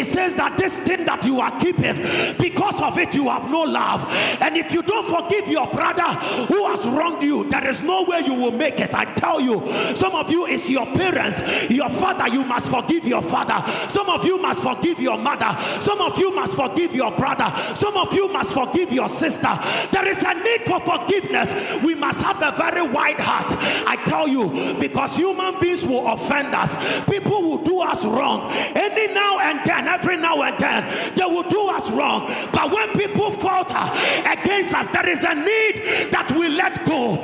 Says 0.05 0.34
that 0.36 0.57
this 0.57 0.78
thing 0.78 1.05
that 1.07 1.24
you 1.24 1.40
are 1.40 1.50
keeping, 1.59 1.96
because 2.38 2.80
of 2.80 2.98
it, 2.98 3.14
you 3.14 3.28
have 3.28 3.50
no 3.50 3.62
love. 3.62 4.07
And 4.40 4.57
if 4.57 4.70
you 4.72 4.82
don't 4.82 5.07
forgive 5.07 5.48
your 5.48 5.66
brother 5.66 6.05
who 6.46 6.66
has 6.68 6.86
wronged 6.86 7.22
you, 7.22 7.48
there 7.50 7.66
is 7.66 7.82
no 7.82 8.05
way 8.05 8.20
you 8.20 8.34
will 8.34 8.52
make 8.52 8.78
it. 8.78 8.94
I 8.94 9.07
tell 9.14 9.40
you, 9.40 9.66
some 9.96 10.14
of 10.14 10.30
you 10.30 10.46
is 10.46 10.70
your 10.70 10.86
parents, 10.86 11.40
your 11.70 11.88
father, 11.88 12.28
you 12.28 12.44
must 12.44 12.70
forgive 12.70 13.07
your 13.07 13.22
father. 13.22 13.59
Some 13.88 14.09
of 14.09 14.24
you 14.24 14.40
must 14.40 14.62
forgive 14.62 15.00
your 15.00 15.18
mother. 15.18 15.59
Some 15.80 16.00
of 16.00 16.18
you 16.18 16.34
must 16.34 16.55
forgive 16.55 16.94
your 16.94 17.11
brother. 17.11 17.50
Some 17.74 17.96
of 17.96 18.12
you 18.12 18.28
must 18.28 18.52
forgive 18.55 18.92
your 18.92 19.09
sister. 19.09 19.50
There 19.90 20.07
is 20.07 20.22
a 20.22 20.34
need 20.34 20.62
for 20.62 20.80
forgiveness. 20.80 21.82
We 21.82 21.94
must 21.94 22.22
have 22.22 22.40
a 22.42 22.57
very 22.57 22.86
wide 22.86 23.18
heart. 23.18 23.57
I 23.88 23.96
tell 24.05 24.28
you, 24.28 24.76
because 24.78 25.16
human 25.16 25.59
beings 25.61 25.84
will 25.84 26.07
offend 26.12 26.55
us, 26.55 26.76
people 27.07 27.42
will 27.42 27.64
do 27.64 27.80
us 27.80 28.05
wrong. 28.05 28.50
Any 28.74 29.12
now 29.12 29.38
and 29.40 29.61
then, 29.64 29.88
every 29.95 30.16
now 30.16 30.42
and 30.42 30.59
then 30.59 30.82
they 31.14 31.24
will 31.24 31.49
do 31.49 31.68
us 31.68 31.90
wrong. 31.90 32.26
But 32.53 32.72
when 32.72 32.88
people 32.99 33.30
falter 33.30 33.84
against 34.28 34.74
us, 34.74 34.86
there 34.88 35.09
is 35.09 35.22
a 35.24 35.34
need 35.34 36.11
that 36.11 36.34
we 36.38 36.49
let 36.49 36.84
go 36.84 37.16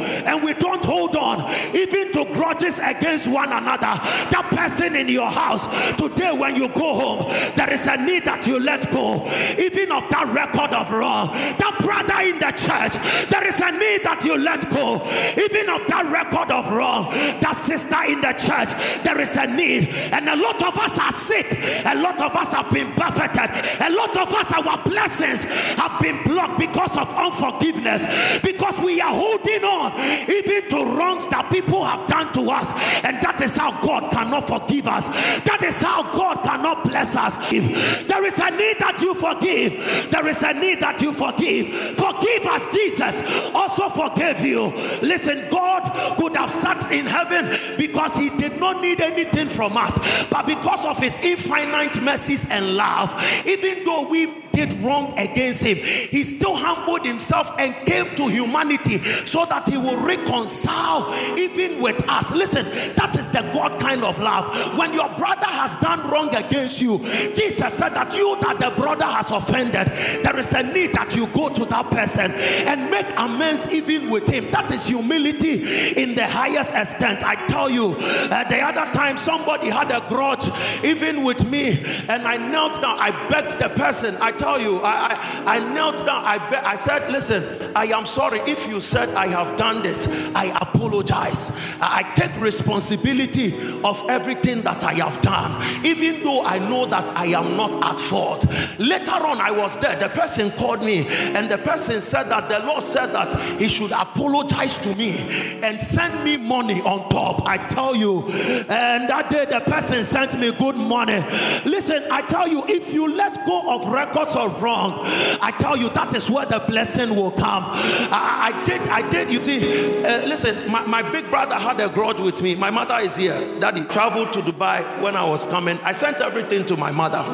grudges 2.50 2.80
against 2.80 3.28
one 3.28 3.52
another. 3.52 3.94
That 4.30 4.48
person 4.50 4.96
in 4.96 5.08
your 5.08 5.30
house 5.30 5.66
today, 5.96 6.32
when 6.32 6.56
you 6.56 6.68
go 6.68 6.94
home, 6.94 7.54
there 7.56 7.72
is 7.72 7.86
a 7.86 7.96
need 7.96 8.24
that 8.24 8.46
you 8.46 8.58
let 8.58 8.90
go, 8.90 9.26
even 9.58 9.92
of 9.92 10.08
that 10.10 10.26
record 10.34 10.74
of 10.74 10.90
wrong. 10.90 11.30
That 11.30 11.78
brother 11.80 12.20
in 12.26 12.38
the 12.38 12.50
church, 12.50 12.98
there 13.30 13.46
is 13.46 13.60
a 13.60 13.70
need 13.70 14.02
that 14.02 14.22
you 14.24 14.36
let 14.36 14.68
go, 14.70 14.98
even 15.38 15.70
of 15.70 15.86
that 15.86 16.10
record 16.10 16.50
of 16.50 16.70
wrong. 16.72 17.10
That 17.40 17.54
sister 17.54 18.02
in 18.08 18.20
the 18.20 18.34
church, 18.34 18.74
there 19.04 19.20
is 19.20 19.36
a 19.36 19.46
need, 19.46 19.94
and 20.10 20.28
a 20.28 20.36
lot 20.36 20.62
of 20.62 20.76
us 20.76 20.98
are 20.98 21.12
sick. 21.12 21.46
A 21.86 21.94
lot 21.98 22.20
of 22.20 22.34
us 22.34 22.52
have 22.52 22.70
been 22.72 22.94
buffeted. 22.96 23.50
A 23.80 23.90
lot 23.90 24.16
of 24.16 24.32
us, 24.34 24.50
our 24.52 24.82
blessings 24.82 25.44
have 25.78 26.00
been 26.00 26.22
blocked 26.24 26.58
because 26.58 26.96
of 26.96 27.12
unforgiveness, 27.14 28.06
because 28.42 28.80
we 28.80 29.00
are 29.00 29.12
holding 29.14 29.62
on 29.62 29.94
even 30.30 30.68
to 30.70 30.96
wrongs 30.96 31.28
that 31.28 31.50
people 31.50 31.84
have 31.84 32.08
done 32.08 32.32
to 32.32 32.39
us. 32.48 32.70
And 33.04 33.20
that 33.22 33.40
is 33.40 33.56
how 33.56 33.72
God 33.84 34.12
cannot 34.12 34.46
forgive 34.46 34.86
us. 34.86 35.08
That 35.44 35.62
is 35.64 35.82
how 35.82 36.02
God 36.02 36.42
cannot 36.44 36.84
bless 36.84 37.16
us. 37.16 37.36
If 37.52 38.06
there 38.06 38.24
is 38.24 38.38
a 38.38 38.50
need 38.50 38.78
that 38.78 39.00
you 39.00 39.14
forgive, 39.14 40.10
there 40.10 40.26
is 40.28 40.42
a 40.42 40.54
need 40.54 40.80
that 40.80 41.02
you 41.02 41.12
forgive. 41.12 41.74
Forgive 41.98 42.46
us, 42.46 42.66
Jesus 42.72 43.22
also 43.54 43.88
forgave 43.88 44.40
you. 44.40 44.66
Listen, 45.02 45.48
God 45.50 45.82
could 46.16 46.36
have 46.36 46.50
sat 46.50 46.92
in 46.92 47.06
heaven 47.06 47.76
because 47.76 48.16
he 48.16 48.30
did 48.30 48.58
not 48.58 48.80
need 48.80 49.00
anything 49.00 49.48
from 49.48 49.76
us, 49.76 49.98
but 50.28 50.46
because 50.46 50.84
of 50.84 50.98
his 50.98 51.18
infinite 51.20 52.00
mercies 52.02 52.48
and 52.50 52.76
love, 52.76 53.12
even 53.46 53.84
though 53.84 54.08
we 54.08 54.26
did 54.52 54.72
wrong 54.80 55.12
against 55.18 55.64
him, 55.64 55.76
he 55.76 56.24
still 56.24 56.56
humbled 56.56 57.06
himself 57.06 57.58
and 57.58 57.74
came 57.86 58.06
to 58.16 58.28
humanity 58.28 58.98
so 58.98 59.44
that 59.46 59.68
he 59.68 59.76
will 59.76 59.98
reconcile 59.98 61.12
even 61.38 61.80
with 61.82 62.02
us. 62.08 62.32
Listen, 62.32 62.64
that 62.94 63.16
is 63.18 63.28
the 63.28 63.42
God 63.52 63.80
kind 63.80 64.04
of 64.04 64.18
love. 64.18 64.78
When 64.78 64.92
your 64.92 65.08
brother 65.10 65.46
has 65.46 65.76
done 65.76 66.08
wrong 66.10 66.34
against 66.34 66.80
you, 66.80 66.98
Jesus 67.34 67.74
said 67.74 67.90
that 67.90 68.14
you 68.14 68.36
that 68.40 68.58
the 68.60 68.70
brother 68.80 69.04
has 69.04 69.30
offended, 69.30 69.86
there 70.24 70.38
is 70.38 70.52
a 70.52 70.62
need 70.62 70.94
that 70.94 71.14
you 71.14 71.26
go 71.28 71.48
to 71.48 71.64
that 71.66 71.90
person 71.90 72.30
and 72.30 72.90
make 72.90 73.06
amends 73.16 73.72
even 73.72 74.10
with 74.10 74.28
him. 74.28 74.50
That 74.50 74.70
is 74.70 74.86
humility 74.86 75.62
in 76.00 76.14
the 76.14 76.26
highest 76.26 76.74
extent. 76.74 77.22
I 77.24 77.34
tell 77.46 77.70
you, 77.70 77.94
uh, 77.98 78.44
the 78.44 78.60
other 78.60 78.90
time 78.92 79.16
somebody 79.16 79.68
had 79.68 79.90
a 79.90 80.06
grudge 80.08 80.48
even 80.84 81.24
with 81.24 81.50
me, 81.50 81.78
and 82.08 82.26
I 82.26 82.36
knelt 82.36 82.80
down, 82.80 82.98
I 82.98 83.10
begged 83.28 83.58
the 83.58 83.68
person, 83.70 84.16
I 84.20 84.32
tell 84.40 84.58
you, 84.60 84.80
I, 84.82 85.44
I, 85.46 85.56
I 85.56 85.74
knelt 85.74 86.04
down. 86.04 86.24
I, 86.24 86.38
be, 86.50 86.56
I 86.56 86.74
said, 86.74 87.12
Listen, 87.12 87.72
I 87.76 87.86
am 87.86 88.06
sorry 88.06 88.38
if 88.40 88.66
you 88.66 88.80
said 88.80 89.08
I 89.14 89.26
have 89.26 89.56
done 89.56 89.82
this. 89.82 90.34
I 90.34 90.46
apologize. 90.60 91.78
I, 91.80 92.10
take 92.14 92.40
responsibility 92.40 93.54
of 93.84 94.02
everything 94.08 94.62
that 94.62 94.82
I 94.82 94.94
have 94.94 95.20
done, 95.22 95.52
even 95.84 96.24
though 96.24 96.42
I 96.44 96.58
know 96.58 96.86
that 96.86 97.08
I 97.16 97.26
am 97.26 97.56
not 97.56 97.76
at 97.84 98.00
fault. 98.00 98.44
Later 98.78 99.12
on, 99.12 99.40
I 99.40 99.52
was 99.52 99.78
there. 99.78 99.96
The 99.96 100.08
person 100.08 100.50
called 100.50 100.84
me, 100.84 101.06
and 101.34 101.48
the 101.48 101.58
person 101.58 102.00
said 102.00 102.24
that 102.24 102.48
the 102.48 102.66
Lord 102.66 102.82
said 102.82 103.12
that 103.12 103.32
he 103.60 103.68
should 103.68 103.92
apologize 103.92 104.78
to 104.78 104.94
me 104.96 105.18
and 105.62 105.80
send 105.80 106.24
me 106.24 106.36
money 106.36 106.80
on 106.82 107.08
top. 107.10 107.46
I 107.46 107.58
tell 107.68 107.94
you, 107.94 108.22
and 108.68 109.08
that 109.08 109.28
day 109.30 109.44
the 109.44 109.60
person 109.60 110.02
sent 110.02 110.38
me 110.38 110.52
good 110.52 110.76
money. 110.76 111.20
Listen, 111.64 112.02
I 112.10 112.22
tell 112.22 112.48
you, 112.48 112.64
if 112.66 112.92
you 112.92 113.14
let 113.14 113.46
go 113.46 113.74
of 113.74 113.86
records 113.92 114.29
of 114.36 114.62
wrong, 114.62 114.92
I 115.40 115.52
tell 115.58 115.76
you 115.76 115.88
that 115.90 116.14
is 116.14 116.30
where 116.30 116.46
the 116.46 116.62
blessing 116.66 117.14
will 117.14 117.30
come. 117.30 117.64
I, 117.64 118.52
I 118.52 118.64
did, 118.64 118.80
I 118.82 119.08
did. 119.08 119.30
You 119.30 119.40
see, 119.40 120.02
uh, 120.04 120.26
listen, 120.26 120.70
my, 120.70 120.84
my 120.86 121.02
big 121.10 121.30
brother 121.30 121.54
had 121.54 121.80
a 121.80 121.88
grudge 121.88 122.20
with 122.20 122.42
me. 122.42 122.54
My 122.54 122.70
mother 122.70 122.96
is 123.00 123.16
here. 123.16 123.38
Daddy 123.60 123.84
traveled 123.84 124.32
to 124.32 124.40
Dubai 124.40 125.02
when 125.02 125.16
I 125.16 125.28
was 125.28 125.46
coming. 125.46 125.78
I 125.82 125.92
sent 125.92 126.20
everything 126.20 126.64
to 126.66 126.76
my 126.76 126.92
mother. 126.92 127.24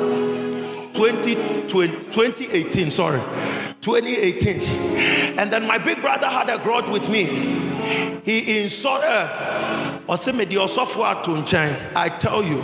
20, 0.97 1.68
20, 1.68 1.70
2018, 2.11 2.90
sorry, 2.90 3.20
2018. 3.82 5.38
And 5.38 5.53
then 5.53 5.66
my 5.66 5.76
big 5.76 6.01
brother 6.01 6.26
had 6.26 6.49
a 6.49 6.57
grudge 6.62 6.88
with 6.88 7.11
me. 7.11 7.24
He 8.24 8.62
insulted 8.62 9.07
her. 9.07 10.03
I 10.09 10.16
tell 12.18 12.42
you, 12.42 12.62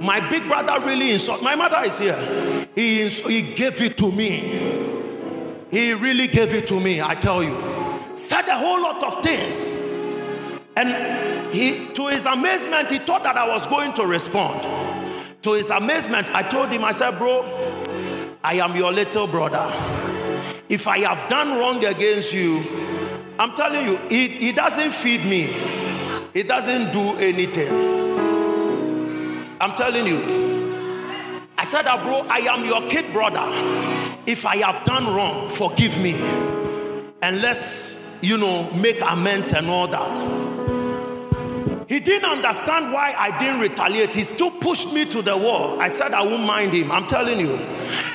my 0.00 0.20
big 0.28 0.46
brother 0.46 0.78
really 0.86 1.12
insulted. 1.12 1.42
My 1.42 1.54
mother 1.54 1.78
is 1.84 1.98
here. 1.98 2.57
He, 2.78 3.08
he 3.08 3.42
gave 3.56 3.80
it 3.80 3.96
to 3.96 4.12
me. 4.12 4.38
He 5.68 5.94
really 5.94 6.28
gave 6.28 6.54
it 6.54 6.68
to 6.68 6.80
me, 6.80 7.02
I 7.02 7.14
tell 7.14 7.42
you. 7.42 7.56
Said 8.14 8.46
a 8.46 8.56
whole 8.56 8.80
lot 8.80 9.02
of 9.02 9.20
things. 9.20 9.98
And 10.76 11.48
he, 11.52 11.88
to 11.94 12.06
his 12.06 12.24
amazement, 12.26 12.92
he 12.92 12.98
thought 12.98 13.24
that 13.24 13.36
I 13.36 13.48
was 13.48 13.66
going 13.66 13.94
to 13.94 14.06
respond. 14.06 14.62
To 15.42 15.54
his 15.54 15.70
amazement, 15.70 16.32
I 16.32 16.44
told 16.44 16.68
him, 16.68 16.84
I 16.84 16.92
said, 16.92 17.18
Bro, 17.18 17.42
I 18.44 18.54
am 18.54 18.76
your 18.76 18.92
little 18.92 19.26
brother. 19.26 19.66
If 20.68 20.86
I 20.86 20.98
have 20.98 21.28
done 21.28 21.58
wrong 21.58 21.84
against 21.84 22.32
you, 22.32 22.62
I'm 23.40 23.54
telling 23.54 23.88
you, 23.88 23.96
he, 24.08 24.28
he 24.28 24.52
doesn't 24.52 24.94
feed 24.94 25.24
me, 25.24 25.52
he 26.32 26.44
doesn't 26.44 26.92
do 26.92 27.16
anything. 27.18 27.72
I'm 29.60 29.74
telling 29.74 30.06
you. 30.06 30.47
I 31.58 31.64
said, 31.64 31.82
that, 31.82 32.02
Bro, 32.04 32.26
I 32.30 32.38
am 32.38 32.64
your 32.64 32.88
kid 32.88 33.12
brother. 33.12 33.42
If 34.26 34.46
I 34.46 34.58
have 34.58 34.84
done 34.84 35.06
wrong, 35.06 35.48
forgive 35.48 36.00
me. 36.00 36.14
And 37.20 37.42
let's, 37.42 38.20
you 38.22 38.38
know, 38.38 38.70
make 38.74 39.00
amends 39.02 39.52
and 39.52 39.66
all 39.66 39.88
that. 39.88 40.48
He 41.88 41.98
didn't 42.00 42.30
understand 42.30 42.92
why 42.92 43.14
I 43.18 43.36
didn't 43.40 43.60
retaliate. 43.60 44.14
He 44.14 44.20
still 44.20 44.50
pushed 44.50 44.92
me 44.92 45.04
to 45.06 45.20
the 45.20 45.36
wall. 45.36 45.80
I 45.80 45.88
said 45.88 46.12
I 46.12 46.22
won't 46.22 46.46
mind 46.46 46.74
him. 46.74 46.92
I'm 46.92 47.06
telling 47.06 47.40
you. 47.40 47.58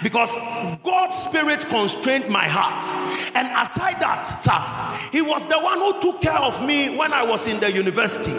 Because 0.03 0.37
God's 0.83 1.17
spirit 1.17 1.65
constrained 1.67 2.29
my 2.29 2.47
heart. 2.47 2.85
And 3.35 3.47
aside 3.57 3.99
that, 3.99 4.21
sir, 4.21 5.09
he 5.11 5.21
was 5.21 5.47
the 5.47 5.59
one 5.59 5.79
who 5.79 5.99
took 5.99 6.21
care 6.21 6.39
of 6.39 6.65
me 6.65 6.95
when 6.95 7.11
I 7.11 7.25
was 7.25 7.47
in 7.47 7.59
the 7.59 7.71
university. 7.71 8.31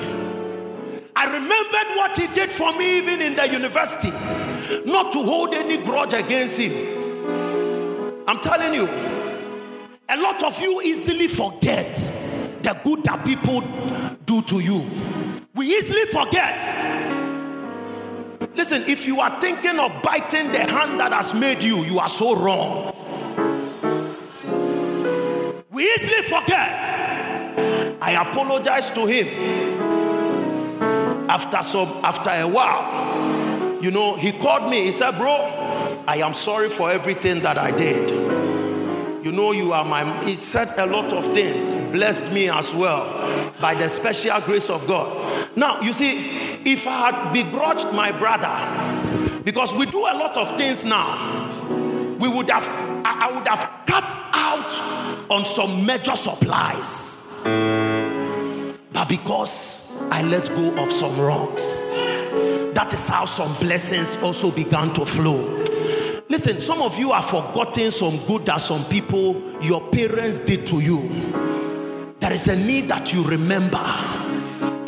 I 1.17 1.27
remembered 1.27 1.97
what 1.97 2.17
he 2.17 2.27
did 2.29 2.51
for 2.51 2.77
me 2.79 2.99
even 2.99 3.21
in 3.21 3.37
the 3.37 3.49
university. 3.53 4.11
Not 4.87 5.12
to 5.12 5.19
hold 5.19 5.55
any 5.55 5.79
grudge 5.79 6.15
against 6.15 6.61
him. 6.61 6.73
I'm 8.27 8.41
telling 8.41 8.75
you, 8.75 8.89
a 10.09 10.17
lot 10.21 10.43
of 10.43 10.61
you 10.61 10.81
easily 10.83 11.29
forget 11.29 11.95
the 12.62 12.79
good 12.85 13.05
that 13.05 13.25
people 13.25 13.62
do 14.25 14.43
to 14.43 14.61
you. 14.61 14.85
We 15.55 15.67
easily 15.67 16.07
forget. 16.07 16.62
Listen, 18.55 18.83
if 18.87 19.07
you 19.07 19.21
are 19.21 19.41
thinking 19.41 19.79
of 19.79 19.93
biting 20.03 20.51
the 20.53 20.61
hand 20.61 21.01
that 21.01 21.12
has 21.12 21.35
made 21.35 21.62
you, 21.62 21.79
you 21.85 21.99
are 21.99 22.09
so 22.09 22.37
wrong. 22.37 22.95
We 25.71 25.83
easily 25.83 26.23
forget. 26.23 26.83
I 28.01 28.12
apologized 28.12 28.95
to 28.95 29.07
him. 29.07 29.27
After 31.29 31.62
some 31.62 31.89
after 32.05 32.31
a 32.31 32.47
while, 32.47 33.34
you 33.85 33.91
know, 33.91 34.16
he 34.16 34.32
called 34.32 34.70
me. 34.70 34.85
He 34.85 34.93
said, 34.93 35.18
"Bro, 35.18 35.37
I 36.09 36.16
am 36.24 36.32
sorry 36.32 36.70
for 36.70 36.91
everything 36.91 37.41
that 37.41 37.59
I 37.59 37.70
did. 37.70 38.11
You 39.22 39.30
know, 39.30 39.53
you 39.53 39.74
are 39.74 39.85
my." 39.85 40.05
He 40.24 40.37
said 40.37 40.68
a 40.78 40.87
lot 40.87 41.12
of 41.12 41.26
things, 41.35 41.91
blessed 41.93 42.32
me 42.32 42.49
as 42.49 42.74
well 42.74 43.05
by 43.61 43.74
the 43.74 43.87
special 43.91 44.41
grace 44.41 44.70
of 44.70 44.87
God. 44.89 45.12
Now, 45.55 45.82
you 45.82 45.93
see, 45.93 46.16
if 46.64 46.87
I 46.87 47.11
had 47.11 47.32
begrudged 47.35 47.93
my 47.93 48.11
brother, 48.12 48.57
because 49.45 49.74
we 49.74 49.85
do 49.85 49.99
a 49.99 50.16
lot 50.16 50.35
of 50.39 50.57
things 50.57 50.87
now, 50.87 51.47
we 52.18 52.28
would 52.28 52.49
have, 52.49 52.66
I 53.05 53.30
would 53.35 53.47
have 53.47 53.68
cut 53.85 54.16
out 54.32 55.30
on 55.30 55.45
some 55.45 55.85
major 55.85 56.16
supplies. 56.16 57.45
But 58.95 59.09
because 59.11 60.09
I 60.11 60.22
let 60.22 60.49
go 60.49 60.82
of 60.82 60.91
some 60.91 61.20
wrongs, 61.20 61.93
that 62.75 62.93
is 62.93 63.09
how 63.09 63.25
some 63.25 63.53
blessings 63.66 64.22
also 64.22 64.51
began 64.51 64.93
to 64.95 65.07
flow. 65.07 65.62
Listen, 66.29 66.61
some 66.61 66.83
of 66.83 66.99
you 66.99 67.12
are 67.12 67.22
forgotten 67.22 67.91
some 67.91 68.16
good 68.27 68.47
that 68.47 68.61
some 68.61 68.83
people, 68.91 69.41
your 69.62 69.81
parents 69.91 70.41
did 70.41 70.66
to 70.66 70.81
you. 70.81 71.01
There 72.20 72.33
is 72.33 72.49
a 72.49 72.66
need 72.66 72.89
that 72.89 73.12
you 73.12 73.22
remember 73.25 73.79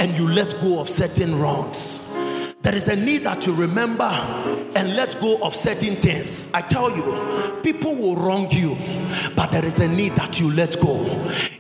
and 0.00 0.10
you 0.18 0.28
let 0.28 0.54
go 0.60 0.80
of 0.80 0.88
certain 0.88 1.38
wrongs. 1.38 2.14
There 2.62 2.74
is 2.74 2.88
a 2.88 2.96
need 2.96 3.24
that 3.24 3.46
you 3.46 3.54
remember 3.54 4.10
and 4.74 4.96
let 4.96 5.20
go 5.20 5.38
of 5.42 5.54
certain 5.54 5.94
things. 5.94 6.52
I 6.52 6.62
tell 6.62 6.90
you, 6.90 7.60
people 7.62 7.94
will 7.94 8.16
wrong 8.16 8.50
you, 8.50 8.76
but 9.36 9.52
there 9.52 9.64
is 9.64 9.78
a 9.80 9.88
need 9.88 10.12
that 10.12 10.40
you 10.40 10.50
let 10.52 10.80
go. 10.80 10.96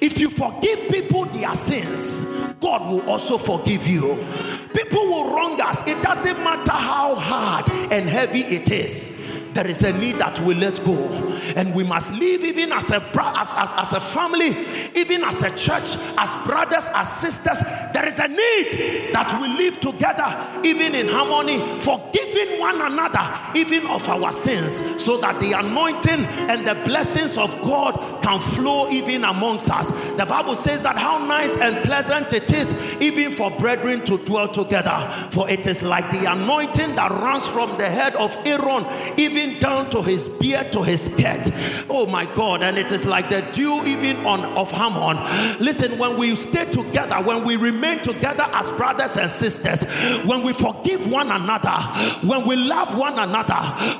If 0.00 0.18
you 0.18 0.28
forgive 0.30 0.88
people 0.88 1.26
their 1.26 1.54
sins, 1.54 2.54
God 2.60 2.90
will 2.90 3.08
also 3.08 3.38
forgive 3.38 3.86
you. 3.86 4.14
People 4.76 5.06
will 5.06 5.34
wrong 5.34 5.58
us. 5.62 5.88
It 5.88 6.02
doesn't 6.02 6.36
matter 6.44 6.72
how 6.72 7.14
hard 7.14 7.70
and 7.90 8.06
heavy 8.06 8.40
it 8.40 8.70
is. 8.70 9.45
There 9.56 9.68
is 9.68 9.82
a 9.84 9.98
need 9.98 10.16
that 10.16 10.38
we 10.40 10.54
let 10.54 10.84
go 10.84 11.26
and 11.56 11.74
we 11.74 11.82
must 11.82 12.14
live 12.18 12.44
even 12.44 12.72
as 12.72 12.90
a 12.90 12.96
as, 12.96 13.54
as, 13.56 13.72
as 13.74 13.92
a 13.94 14.00
family, 14.00 14.54
even 14.94 15.24
as 15.24 15.42
a 15.42 15.48
church, 15.56 15.96
as 16.18 16.34
brothers, 16.46 16.90
as 16.94 17.10
sisters. 17.10 17.62
There 17.94 18.06
is 18.06 18.18
a 18.18 18.28
need 18.28 19.14
that 19.14 19.38
we 19.40 19.48
live 19.48 19.80
together, 19.80 20.60
even 20.62 20.94
in 20.94 21.08
harmony, 21.08 21.58
forgiving 21.80 22.58
one 22.58 22.82
another, 22.82 23.26
even 23.54 23.86
of 23.86 24.06
our 24.08 24.30
sins, 24.30 25.02
so 25.02 25.16
that 25.22 25.40
the 25.40 25.52
anointing 25.52 26.26
and 26.50 26.66
the 26.66 26.74
blessings 26.84 27.38
of 27.38 27.50
God 27.62 28.22
can 28.22 28.40
flow 28.40 28.90
even 28.90 29.24
amongst 29.24 29.70
us. 29.70 30.10
The 30.12 30.26
Bible 30.26 30.56
says 30.56 30.82
that 30.82 30.98
how 30.98 31.18
nice 31.18 31.56
and 31.56 31.76
pleasant 31.84 32.32
it 32.32 32.52
is, 32.52 33.00
even 33.00 33.32
for 33.32 33.50
brethren 33.52 34.04
to 34.04 34.18
dwell 34.18 34.48
together. 34.48 34.96
For 35.30 35.48
it 35.48 35.66
is 35.66 35.82
like 35.82 36.10
the 36.10 36.30
anointing 36.30 36.94
that 36.96 37.10
runs 37.10 37.48
from 37.48 37.76
the 37.78 37.86
head 37.86 38.14
of 38.16 38.36
Aaron, 38.44 38.84
even 39.16 39.45
down 39.54 39.88
to 39.90 40.02
his 40.02 40.28
beard, 40.28 40.72
to 40.72 40.82
his 40.82 41.06
skirt 41.06 41.46
Oh 41.88 42.06
my 42.06 42.26
God. 42.34 42.62
And 42.62 42.78
it 42.78 42.92
is 42.92 43.06
like 43.06 43.28
the 43.28 43.42
dew 43.52 43.82
even 43.84 44.24
on 44.26 44.44
of 44.56 44.70
Hermon. 44.70 45.16
Listen, 45.60 45.98
when 45.98 46.16
we 46.16 46.34
stay 46.34 46.64
together, 46.64 47.16
when 47.16 47.44
we 47.44 47.56
remain 47.56 48.00
together 48.00 48.44
as 48.52 48.70
brothers 48.72 49.16
and 49.16 49.30
sisters, 49.30 49.84
when 50.24 50.42
we 50.42 50.52
forgive 50.52 51.10
one 51.10 51.30
another, 51.30 51.76
when 52.26 52.46
we 52.46 52.56
love 52.56 52.96
one 52.96 53.18
another, 53.18 53.54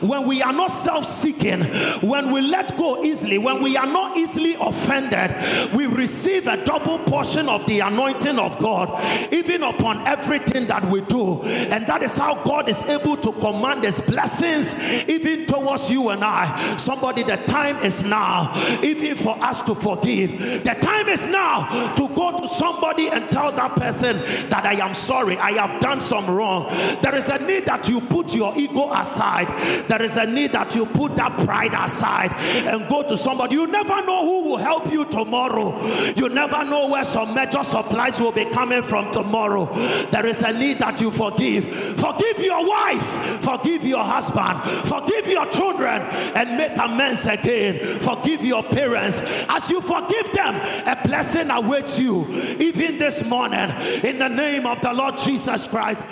when 0.06 0.26
we 0.26 0.42
are 0.42 0.52
not 0.52 0.70
self-seeking, 0.70 1.62
when 2.08 2.32
we 2.32 2.40
let 2.40 2.76
go 2.76 3.02
easily, 3.02 3.38
when 3.38 3.62
we 3.62 3.76
are 3.76 3.86
not 3.86 4.16
easily 4.16 4.54
offended, 4.60 5.34
we 5.74 5.86
receive 5.86 6.46
a 6.46 6.62
double 6.64 6.98
portion 7.00 7.48
of 7.48 7.64
the 7.66 7.80
anointing 7.80 8.38
of 8.38 8.58
God, 8.58 8.88
even 9.32 9.62
upon 9.62 10.06
everything 10.06 10.66
that 10.66 10.84
we 10.84 11.00
do. 11.02 11.42
And 11.42 11.86
that 11.86 12.02
is 12.02 12.16
how 12.16 12.42
God 12.44 12.68
is 12.68 12.82
able 12.84 13.16
to 13.18 13.32
command 13.32 13.84
his 13.84 14.00
blessings 14.00 14.74
even 15.08 15.25
towards 15.34 15.90
you 15.90 16.10
and 16.10 16.22
I. 16.22 16.76
Somebody 16.76 17.22
the 17.22 17.36
time 17.36 17.76
is 17.78 18.04
now, 18.04 18.52
even 18.82 19.16
for 19.16 19.36
us 19.42 19.62
to 19.62 19.74
forgive. 19.74 20.64
The 20.64 20.74
time 20.80 21.08
is 21.08 21.28
now 21.28 21.94
to 21.94 22.08
go 22.14 22.40
to 22.40 22.48
somebody 22.48 23.08
and 23.08 23.30
tell 23.30 23.50
that 23.52 23.74
person 23.76 24.16
that 24.50 24.64
I 24.64 24.74
am 24.74 24.94
sorry, 24.94 25.36
I 25.38 25.52
have 25.52 25.80
done 25.80 26.00
some 26.00 26.26
wrong. 26.30 26.68
There 27.02 27.14
is 27.14 27.28
a 27.28 27.38
need 27.38 27.66
that 27.66 27.88
you 27.88 28.00
put 28.00 28.34
your 28.34 28.52
ego 28.56 28.92
aside, 28.92 29.48
there 29.88 30.02
is 30.02 30.16
a 30.16 30.26
need 30.26 30.52
that 30.52 30.74
you 30.74 30.86
put 30.86 31.16
that 31.16 31.32
pride 31.44 31.74
aside 31.74 32.32
and 32.66 32.88
go 32.88 33.02
to 33.02 33.16
somebody. 33.16 33.54
You 33.54 33.66
never 33.66 34.02
know 34.04 34.22
who 34.22 34.50
will 34.50 34.56
help 34.56 34.92
you 34.92 35.04
tomorrow, 35.06 35.80
you 36.14 36.28
never 36.28 36.64
know 36.64 36.88
where 36.88 37.04
some 37.04 37.34
major 37.34 37.64
supplies 37.64 38.20
will 38.20 38.32
be 38.32 38.44
coming 38.46 38.82
from 38.82 39.10
tomorrow. 39.10 39.66
There 40.10 40.26
is 40.26 40.42
a 40.42 40.52
need 40.52 40.78
that 40.78 41.00
you 41.00 41.10
forgive. 41.10 41.64
Forgive 41.96 42.38
your 42.40 42.66
wife, 42.66 43.06
forgive 43.42 43.84
your 43.84 44.04
husband, 44.04 44.60
forgive 44.88 45.15
your 45.24 45.46
children, 45.46 46.02
and 46.34 46.58
make 46.58 46.76
amends 46.76 47.26
again. 47.26 47.78
Forgive 48.00 48.44
your 48.44 48.62
parents. 48.62 49.22
As 49.48 49.70
you 49.70 49.80
forgive 49.80 50.32
them, 50.32 50.56
a 50.86 50.98
blessing 51.06 51.50
awaits 51.50 51.98
you 51.98 52.26
even 52.60 52.98
this 52.98 53.24
morning 53.24 53.70
in 54.04 54.18
the 54.18 54.28
name 54.28 54.66
of 54.66 54.80
the 54.80 54.92
Lord 54.92 55.16
Jesus 55.16 55.66
Christ. 55.68 56.04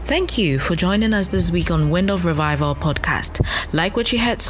Thank 0.00 0.38
you 0.38 0.58
for 0.58 0.74
joining 0.74 1.12
us 1.12 1.28
this 1.28 1.50
week 1.50 1.70
on 1.70 1.90
Wind 1.90 2.10
of 2.10 2.24
Revival 2.24 2.74
podcast. 2.74 3.44
Like 3.74 3.94
what 3.94 4.10
you 4.10 4.18
heard. 4.18 4.42